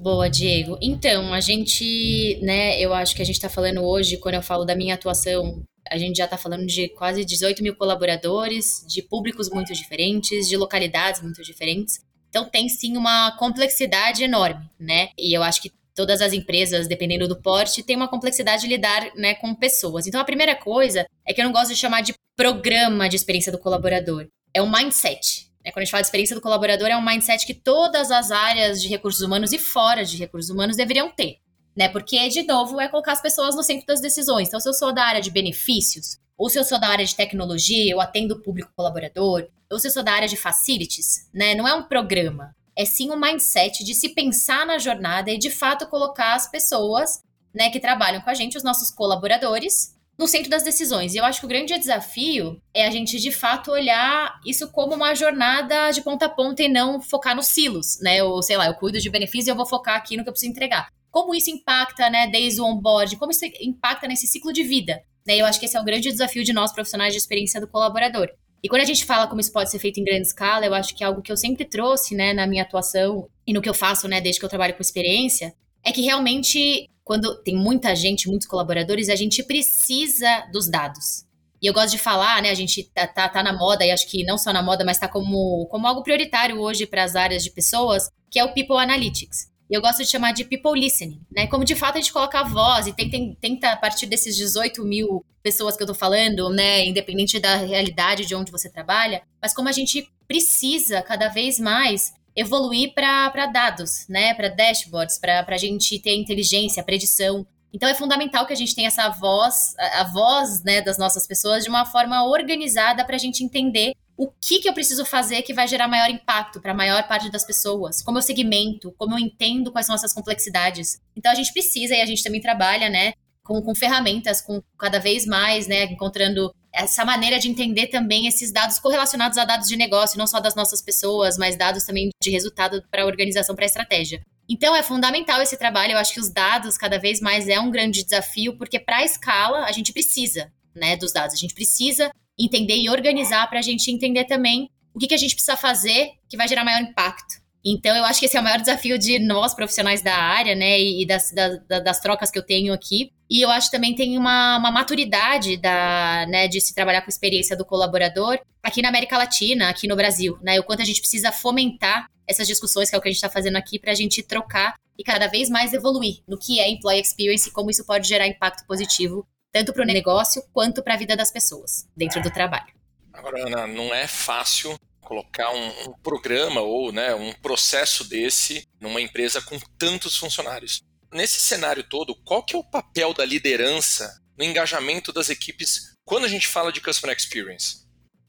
Boa, 0.00 0.30
Diego. 0.30 0.78
Então, 0.80 1.30
a 1.30 1.40
gente, 1.40 2.38
né, 2.40 2.80
eu 2.80 2.94
acho 2.94 3.14
que 3.14 3.20
a 3.20 3.24
gente 3.24 3.34
está 3.34 3.50
falando 3.50 3.82
hoje, 3.82 4.16
quando 4.16 4.36
eu 4.36 4.40
falo 4.40 4.64
da 4.64 4.74
minha 4.74 4.94
atuação, 4.94 5.62
a 5.90 5.98
gente 5.98 6.16
já 6.16 6.24
está 6.24 6.38
falando 6.38 6.64
de 6.64 6.88
quase 6.88 7.22
18 7.22 7.62
mil 7.62 7.76
colaboradores, 7.76 8.82
de 8.88 9.02
públicos 9.02 9.50
muito 9.50 9.74
diferentes, 9.74 10.48
de 10.48 10.56
localidades 10.56 11.20
muito 11.20 11.42
diferentes. 11.42 12.00
Então, 12.30 12.48
tem 12.48 12.66
sim 12.66 12.96
uma 12.96 13.32
complexidade 13.32 14.24
enorme, 14.24 14.70
né? 14.80 15.10
E 15.18 15.36
eu 15.36 15.42
acho 15.42 15.60
que 15.60 15.70
todas 15.94 16.22
as 16.22 16.32
empresas, 16.32 16.88
dependendo 16.88 17.28
do 17.28 17.36
porte, 17.36 17.82
tem 17.82 17.94
uma 17.94 18.08
complexidade 18.08 18.62
de 18.62 18.68
lidar 18.68 19.14
né, 19.16 19.34
com 19.34 19.54
pessoas. 19.54 20.06
Então, 20.06 20.18
a 20.18 20.24
primeira 20.24 20.56
coisa 20.56 21.04
é 21.26 21.34
que 21.34 21.42
eu 21.42 21.44
não 21.44 21.52
gosto 21.52 21.74
de 21.74 21.76
chamar 21.76 22.00
de 22.00 22.14
programa 22.34 23.06
de 23.06 23.16
experiência 23.16 23.52
do 23.52 23.58
colaborador 23.58 24.26
é 24.54 24.62
um 24.62 24.70
mindset. 24.70 25.49
Né? 25.64 25.70
Quando 25.70 25.78
a 25.78 25.84
gente 25.84 25.90
fala 25.90 26.02
de 26.02 26.06
experiência 26.06 26.34
do 26.34 26.42
colaborador, 26.42 26.88
é 26.88 26.96
um 26.96 27.04
mindset 27.04 27.46
que 27.46 27.54
todas 27.54 28.10
as 28.10 28.30
áreas 28.30 28.80
de 28.80 28.88
recursos 28.88 29.20
humanos 29.20 29.52
e 29.52 29.58
fora 29.58 30.04
de 30.04 30.16
recursos 30.16 30.50
humanos 30.50 30.76
deveriam 30.76 31.10
ter. 31.10 31.38
Né? 31.76 31.88
Porque, 31.88 32.28
de 32.28 32.42
novo, 32.42 32.80
é 32.80 32.88
colocar 32.88 33.12
as 33.12 33.22
pessoas 33.22 33.54
no 33.54 33.62
centro 33.62 33.86
das 33.86 34.00
decisões. 34.00 34.48
Então, 34.48 34.60
se 34.60 34.68
eu 34.68 34.74
sou 34.74 34.92
da 34.92 35.04
área 35.04 35.20
de 35.20 35.30
benefícios, 35.30 36.18
ou 36.36 36.48
se 36.48 36.58
eu 36.58 36.64
sou 36.64 36.80
da 36.80 36.88
área 36.88 37.04
de 37.04 37.14
tecnologia, 37.14 37.92
eu 37.92 38.00
atendo 38.00 38.34
o 38.34 38.42
público 38.42 38.72
colaborador, 38.74 39.46
ou 39.70 39.78
se 39.78 39.86
eu 39.86 39.90
sou 39.90 40.02
da 40.02 40.12
área 40.12 40.26
de 40.26 40.36
facilities, 40.36 41.28
né? 41.32 41.54
Não 41.54 41.68
é 41.68 41.74
um 41.74 41.84
programa. 41.84 42.54
É 42.74 42.84
sim 42.84 43.10
um 43.10 43.20
mindset 43.20 43.84
de 43.84 43.94
se 43.94 44.14
pensar 44.14 44.66
na 44.66 44.78
jornada 44.78 45.30
e, 45.30 45.38
de 45.38 45.50
fato, 45.50 45.86
colocar 45.86 46.34
as 46.34 46.50
pessoas 46.50 47.22
né, 47.54 47.68
que 47.70 47.78
trabalham 47.78 48.20
com 48.20 48.30
a 48.30 48.34
gente, 48.34 48.56
os 48.56 48.64
nossos 48.64 48.90
colaboradores, 48.90 49.94
no 50.18 50.26
centro 50.26 50.50
das 50.50 50.62
decisões. 50.62 51.14
E 51.14 51.18
eu 51.18 51.24
acho 51.24 51.40
que 51.40 51.46
o 51.46 51.48
grande 51.48 51.78
desafio 51.78 52.60
é 52.74 52.86
a 52.86 52.90
gente, 52.90 53.18
de 53.18 53.32
fato, 53.32 53.70
olhar 53.70 54.38
isso 54.44 54.70
como 54.70 54.94
uma 54.94 55.14
jornada 55.14 55.90
de 55.90 56.02
ponta 56.02 56.26
a 56.26 56.28
ponta 56.28 56.62
e 56.62 56.68
não 56.68 57.00
focar 57.00 57.34
nos 57.34 57.46
silos, 57.46 57.98
né? 58.00 58.22
Ou, 58.22 58.42
sei 58.42 58.56
lá, 58.56 58.66
eu 58.66 58.74
cuido 58.74 58.98
de 58.98 59.08
benefícios 59.08 59.46
e 59.46 59.50
eu 59.50 59.56
vou 59.56 59.66
focar 59.66 59.96
aqui 59.96 60.16
no 60.16 60.22
que 60.22 60.28
eu 60.28 60.32
preciso 60.32 60.52
entregar. 60.52 60.88
Como 61.10 61.34
isso 61.34 61.50
impacta, 61.50 62.08
né, 62.08 62.28
desde 62.28 62.60
o 62.60 62.64
onboard, 62.64 63.16
como 63.16 63.32
isso 63.32 63.44
impacta 63.60 64.06
nesse 64.06 64.26
ciclo 64.26 64.52
de 64.52 64.62
vida. 64.62 65.02
Né? 65.26 65.36
Eu 65.36 65.46
acho 65.46 65.58
que 65.58 65.66
esse 65.66 65.76
é 65.76 65.80
o 65.80 65.84
grande 65.84 66.10
desafio 66.10 66.44
de 66.44 66.52
nós, 66.52 66.72
profissionais 66.72 67.12
de 67.12 67.18
experiência 67.18 67.60
do 67.60 67.66
colaborador. 67.66 68.28
E 68.62 68.68
quando 68.68 68.82
a 68.82 68.84
gente 68.86 69.04
fala 69.04 69.26
como 69.26 69.40
isso 69.40 69.52
pode 69.52 69.70
ser 69.70 69.78
feito 69.78 69.98
em 69.98 70.04
grande 70.04 70.26
escala, 70.26 70.66
eu 70.66 70.74
acho 70.74 70.94
que 70.94 71.02
é 71.02 71.06
algo 71.06 71.22
que 71.22 71.32
eu 71.32 71.36
sempre 71.36 71.64
trouxe, 71.64 72.14
né, 72.14 72.34
na 72.34 72.46
minha 72.46 72.62
atuação 72.62 73.26
e 73.46 73.52
no 73.52 73.62
que 73.62 73.68
eu 73.68 73.74
faço, 73.74 74.06
né, 74.06 74.20
desde 74.20 74.38
que 74.38 74.44
eu 74.44 74.50
trabalho 74.50 74.74
com 74.74 74.82
experiência, 74.82 75.54
é 75.82 75.92
que 75.92 76.02
realmente 76.02 76.86
quando 77.10 77.34
tem 77.42 77.56
muita 77.56 77.92
gente, 77.96 78.28
muitos 78.28 78.46
colaboradores, 78.46 79.08
a 79.08 79.16
gente 79.16 79.42
precisa 79.42 80.46
dos 80.52 80.70
dados. 80.70 81.24
E 81.60 81.66
eu 81.66 81.74
gosto 81.74 81.90
de 81.90 81.98
falar, 81.98 82.40
né? 82.40 82.50
A 82.50 82.54
gente 82.54 82.84
tá, 82.84 83.04
tá, 83.04 83.28
tá 83.28 83.42
na 83.42 83.52
moda, 83.52 83.84
e 83.84 83.90
acho 83.90 84.08
que 84.08 84.22
não 84.22 84.38
só 84.38 84.52
na 84.52 84.62
moda, 84.62 84.84
mas 84.84 84.96
tá 84.96 85.08
como, 85.08 85.66
como 85.72 85.88
algo 85.88 86.04
prioritário 86.04 86.60
hoje 86.60 86.86
para 86.86 87.02
as 87.02 87.16
áreas 87.16 87.42
de 87.42 87.50
pessoas, 87.50 88.08
que 88.30 88.38
é 88.38 88.44
o 88.44 88.54
People 88.54 88.76
Analytics. 88.76 89.50
E 89.68 89.74
eu 89.74 89.80
gosto 89.80 90.04
de 90.04 90.08
chamar 90.08 90.30
de 90.30 90.44
people 90.44 90.78
listening, 90.78 91.20
né? 91.32 91.48
Como 91.48 91.64
de 91.64 91.74
fato 91.74 91.96
a 91.96 92.00
gente 92.00 92.12
coloca 92.12 92.38
a 92.38 92.44
voz 92.44 92.86
e 92.86 92.92
tenta, 92.92 93.36
tenta 93.40 93.72
a 93.72 93.76
partir 93.76 94.06
desses 94.06 94.36
18 94.36 94.84
mil 94.84 95.24
pessoas 95.42 95.76
que 95.76 95.82
eu 95.82 95.88
tô 95.88 95.94
falando, 95.94 96.48
né? 96.50 96.86
Independente 96.86 97.40
da 97.40 97.56
realidade 97.56 98.24
de 98.24 98.36
onde 98.36 98.52
você 98.52 98.70
trabalha, 98.70 99.20
mas 99.42 99.52
como 99.52 99.68
a 99.68 99.72
gente 99.72 100.08
precisa 100.28 101.02
cada 101.02 101.26
vez 101.26 101.58
mais 101.58 102.12
evoluir 102.34 102.94
para 102.94 103.46
dados, 103.46 104.06
né? 104.08 104.34
Para 104.34 104.48
dashboards, 104.48 105.18
para 105.18 105.44
a 105.48 105.58
gente 105.58 105.98
ter 106.00 106.14
inteligência, 106.16 106.82
predição. 106.82 107.46
Então 107.72 107.88
é 107.88 107.94
fundamental 107.94 108.46
que 108.46 108.52
a 108.52 108.56
gente 108.56 108.74
tenha 108.74 108.88
essa 108.88 109.08
voz, 109.08 109.74
a, 109.78 110.04
voz 110.04 110.62
né, 110.64 110.82
das 110.82 110.98
nossas 110.98 111.26
pessoas 111.26 111.62
de 111.62 111.70
uma 111.70 111.86
forma 111.86 112.24
organizada 112.24 113.04
para 113.04 113.14
a 113.14 113.18
gente 113.18 113.44
entender 113.44 113.94
o 114.16 114.28
que, 114.28 114.58
que 114.58 114.68
eu 114.68 114.74
preciso 114.74 115.04
fazer 115.04 115.42
que 115.42 115.54
vai 115.54 115.66
gerar 115.66 115.88
maior 115.88 116.10
impacto 116.10 116.60
para 116.60 116.72
a 116.72 116.74
maior 116.74 117.06
parte 117.06 117.30
das 117.30 117.44
pessoas, 117.44 118.02
como 118.02 118.18
eu 118.18 118.22
segmento, 118.22 118.92
como 118.98 119.14
eu 119.14 119.18
entendo 119.18 119.72
quais 119.72 119.86
são 119.86 119.94
essas 119.94 120.12
complexidades. 120.12 121.00
Então 121.16 121.30
a 121.30 121.34
gente 121.34 121.52
precisa 121.52 121.94
e 121.94 122.02
a 122.02 122.06
gente 122.06 122.22
também 122.22 122.40
trabalha, 122.40 122.90
né, 122.90 123.12
com, 123.42 123.62
com 123.62 123.74
ferramentas, 123.74 124.40
com 124.40 124.60
cada 124.78 124.98
vez 124.98 125.24
mais, 125.24 125.66
né, 125.66 125.84
encontrando 125.84 126.52
essa 126.72 127.04
maneira 127.04 127.38
de 127.38 127.48
entender 127.48 127.88
também 127.88 128.26
esses 128.26 128.52
dados 128.52 128.78
correlacionados 128.78 129.36
a 129.38 129.44
dados 129.44 129.68
de 129.68 129.76
negócio, 129.76 130.18
não 130.18 130.26
só 130.26 130.40
das 130.40 130.54
nossas 130.54 130.80
pessoas, 130.80 131.36
mas 131.36 131.56
dados 131.56 131.84
também 131.84 132.10
de 132.22 132.30
resultado 132.30 132.82
para 132.90 133.02
a 133.02 133.06
organização, 133.06 133.54
para 133.54 133.64
a 133.64 133.66
estratégia. 133.66 134.20
Então 134.48 134.74
é 134.74 134.82
fundamental 134.82 135.40
esse 135.40 135.56
trabalho. 135.56 135.92
Eu 135.92 135.98
acho 135.98 136.12
que 136.12 136.20
os 136.20 136.28
dados 136.28 136.76
cada 136.76 136.98
vez 136.98 137.20
mais 137.20 137.48
é 137.48 137.58
um 137.60 137.70
grande 137.70 138.04
desafio, 138.04 138.56
porque 138.56 138.78
para 138.78 138.98
a 138.98 139.04
escala 139.04 139.64
a 139.64 139.72
gente 139.72 139.92
precisa, 139.92 140.52
né, 140.74 140.96
dos 140.96 141.12
dados. 141.12 141.34
A 141.34 141.38
gente 141.38 141.54
precisa 141.54 142.10
entender 142.38 142.76
e 142.76 142.88
organizar 142.88 143.48
para 143.48 143.58
a 143.58 143.62
gente 143.62 143.90
entender 143.90 144.24
também 144.24 144.68
o 144.94 144.98
que, 144.98 145.06
que 145.06 145.14
a 145.14 145.18
gente 145.18 145.34
precisa 145.34 145.56
fazer 145.56 146.10
que 146.28 146.36
vai 146.36 146.48
gerar 146.48 146.64
maior 146.64 146.82
impacto. 146.82 147.40
Então, 147.64 147.94
eu 147.94 148.04
acho 148.04 148.18
que 148.18 148.26
esse 148.26 148.36
é 148.36 148.40
o 148.40 148.42
maior 148.42 148.58
desafio 148.58 148.98
de 148.98 149.18
nós, 149.18 149.54
profissionais 149.54 150.00
da 150.02 150.16
área, 150.16 150.54
né, 150.54 150.80
e 150.80 151.06
das, 151.06 151.30
das, 151.30 151.60
das 151.68 152.00
trocas 152.00 152.30
que 152.30 152.38
eu 152.38 152.42
tenho 152.42 152.72
aqui, 152.72 153.12
E 153.30 153.40
eu 153.40 153.48
acho 153.48 153.70
também 153.70 153.94
tem 153.94 154.18
uma, 154.18 154.58
uma 154.58 154.72
maturidade 154.72 155.56
da, 155.56 156.26
né, 156.28 156.48
de 156.48 156.60
se 156.60 156.74
trabalhar 156.74 157.00
com 157.00 157.06
a 157.06 157.14
experiência 157.14 157.56
do 157.56 157.64
colaborador 157.64 158.40
aqui 158.60 158.82
na 158.82 158.88
América 158.88 159.16
Latina, 159.16 159.70
aqui 159.70 159.86
no 159.86 159.94
Brasil, 159.94 160.36
né? 160.42 160.58
O 160.58 160.64
quanto 160.64 160.82
a 160.82 160.84
gente 160.84 161.00
precisa 161.00 161.30
fomentar 161.30 162.10
essas 162.26 162.48
discussões, 162.48 162.90
que 162.90 162.96
é 162.96 162.98
o 162.98 163.00
que 163.00 163.08
a 163.08 163.10
gente 163.10 163.18
está 163.18 163.30
fazendo 163.30 163.56
aqui, 163.56 163.78
para 163.78 163.92
a 163.92 163.94
gente 163.94 164.20
trocar 164.22 164.74
e 164.98 165.04
cada 165.04 165.28
vez 165.28 165.48
mais 165.48 165.72
evoluir 165.72 166.22
no 166.26 166.36
que 166.36 166.58
é 166.58 166.68
employee 166.68 167.00
experience 167.00 167.48
e 167.48 167.52
como 167.52 167.70
isso 167.70 167.86
pode 167.86 168.08
gerar 168.08 168.26
impacto 168.26 168.66
positivo, 168.66 169.24
tanto 169.52 169.72
para 169.72 169.82
o 169.82 169.86
negócio 169.86 170.42
quanto 170.52 170.82
para 170.82 170.94
a 170.94 170.96
vida 170.96 171.16
das 171.16 171.30
pessoas 171.30 171.88
dentro 171.96 172.20
do 172.20 172.30
trabalho. 172.30 172.72
Agora, 173.12 173.46
Ana, 173.46 173.66
não 173.66 173.94
é 173.94 174.06
fácil 174.06 174.76
colocar 175.00 175.50
um, 175.50 175.68
um, 175.88 175.92
programa 176.02 176.60
ou 176.60 176.92
né, 176.92 177.14
um 177.14 177.32
processo 177.34 178.08
desse 178.08 178.64
numa 178.80 179.00
empresa 179.00 179.40
com 179.42 179.58
tantos 179.76 180.16
funcionários. 180.16 180.82
Nesse 181.12 181.40
cenário 181.40 181.82
todo, 181.82 182.14
qual 182.24 182.42
que 182.42 182.54
é 182.54 182.58
o 182.58 182.64
papel 182.64 183.12
da 183.12 183.24
liderança 183.24 184.20
no 184.38 184.44
engajamento 184.44 185.12
das 185.12 185.28
equipes 185.28 185.96
quando 186.04 186.24
a 186.24 186.28
gente 186.28 186.46
fala 186.46 186.72
de 186.72 186.80
Customer 186.80 187.16
Experience? 187.16 187.80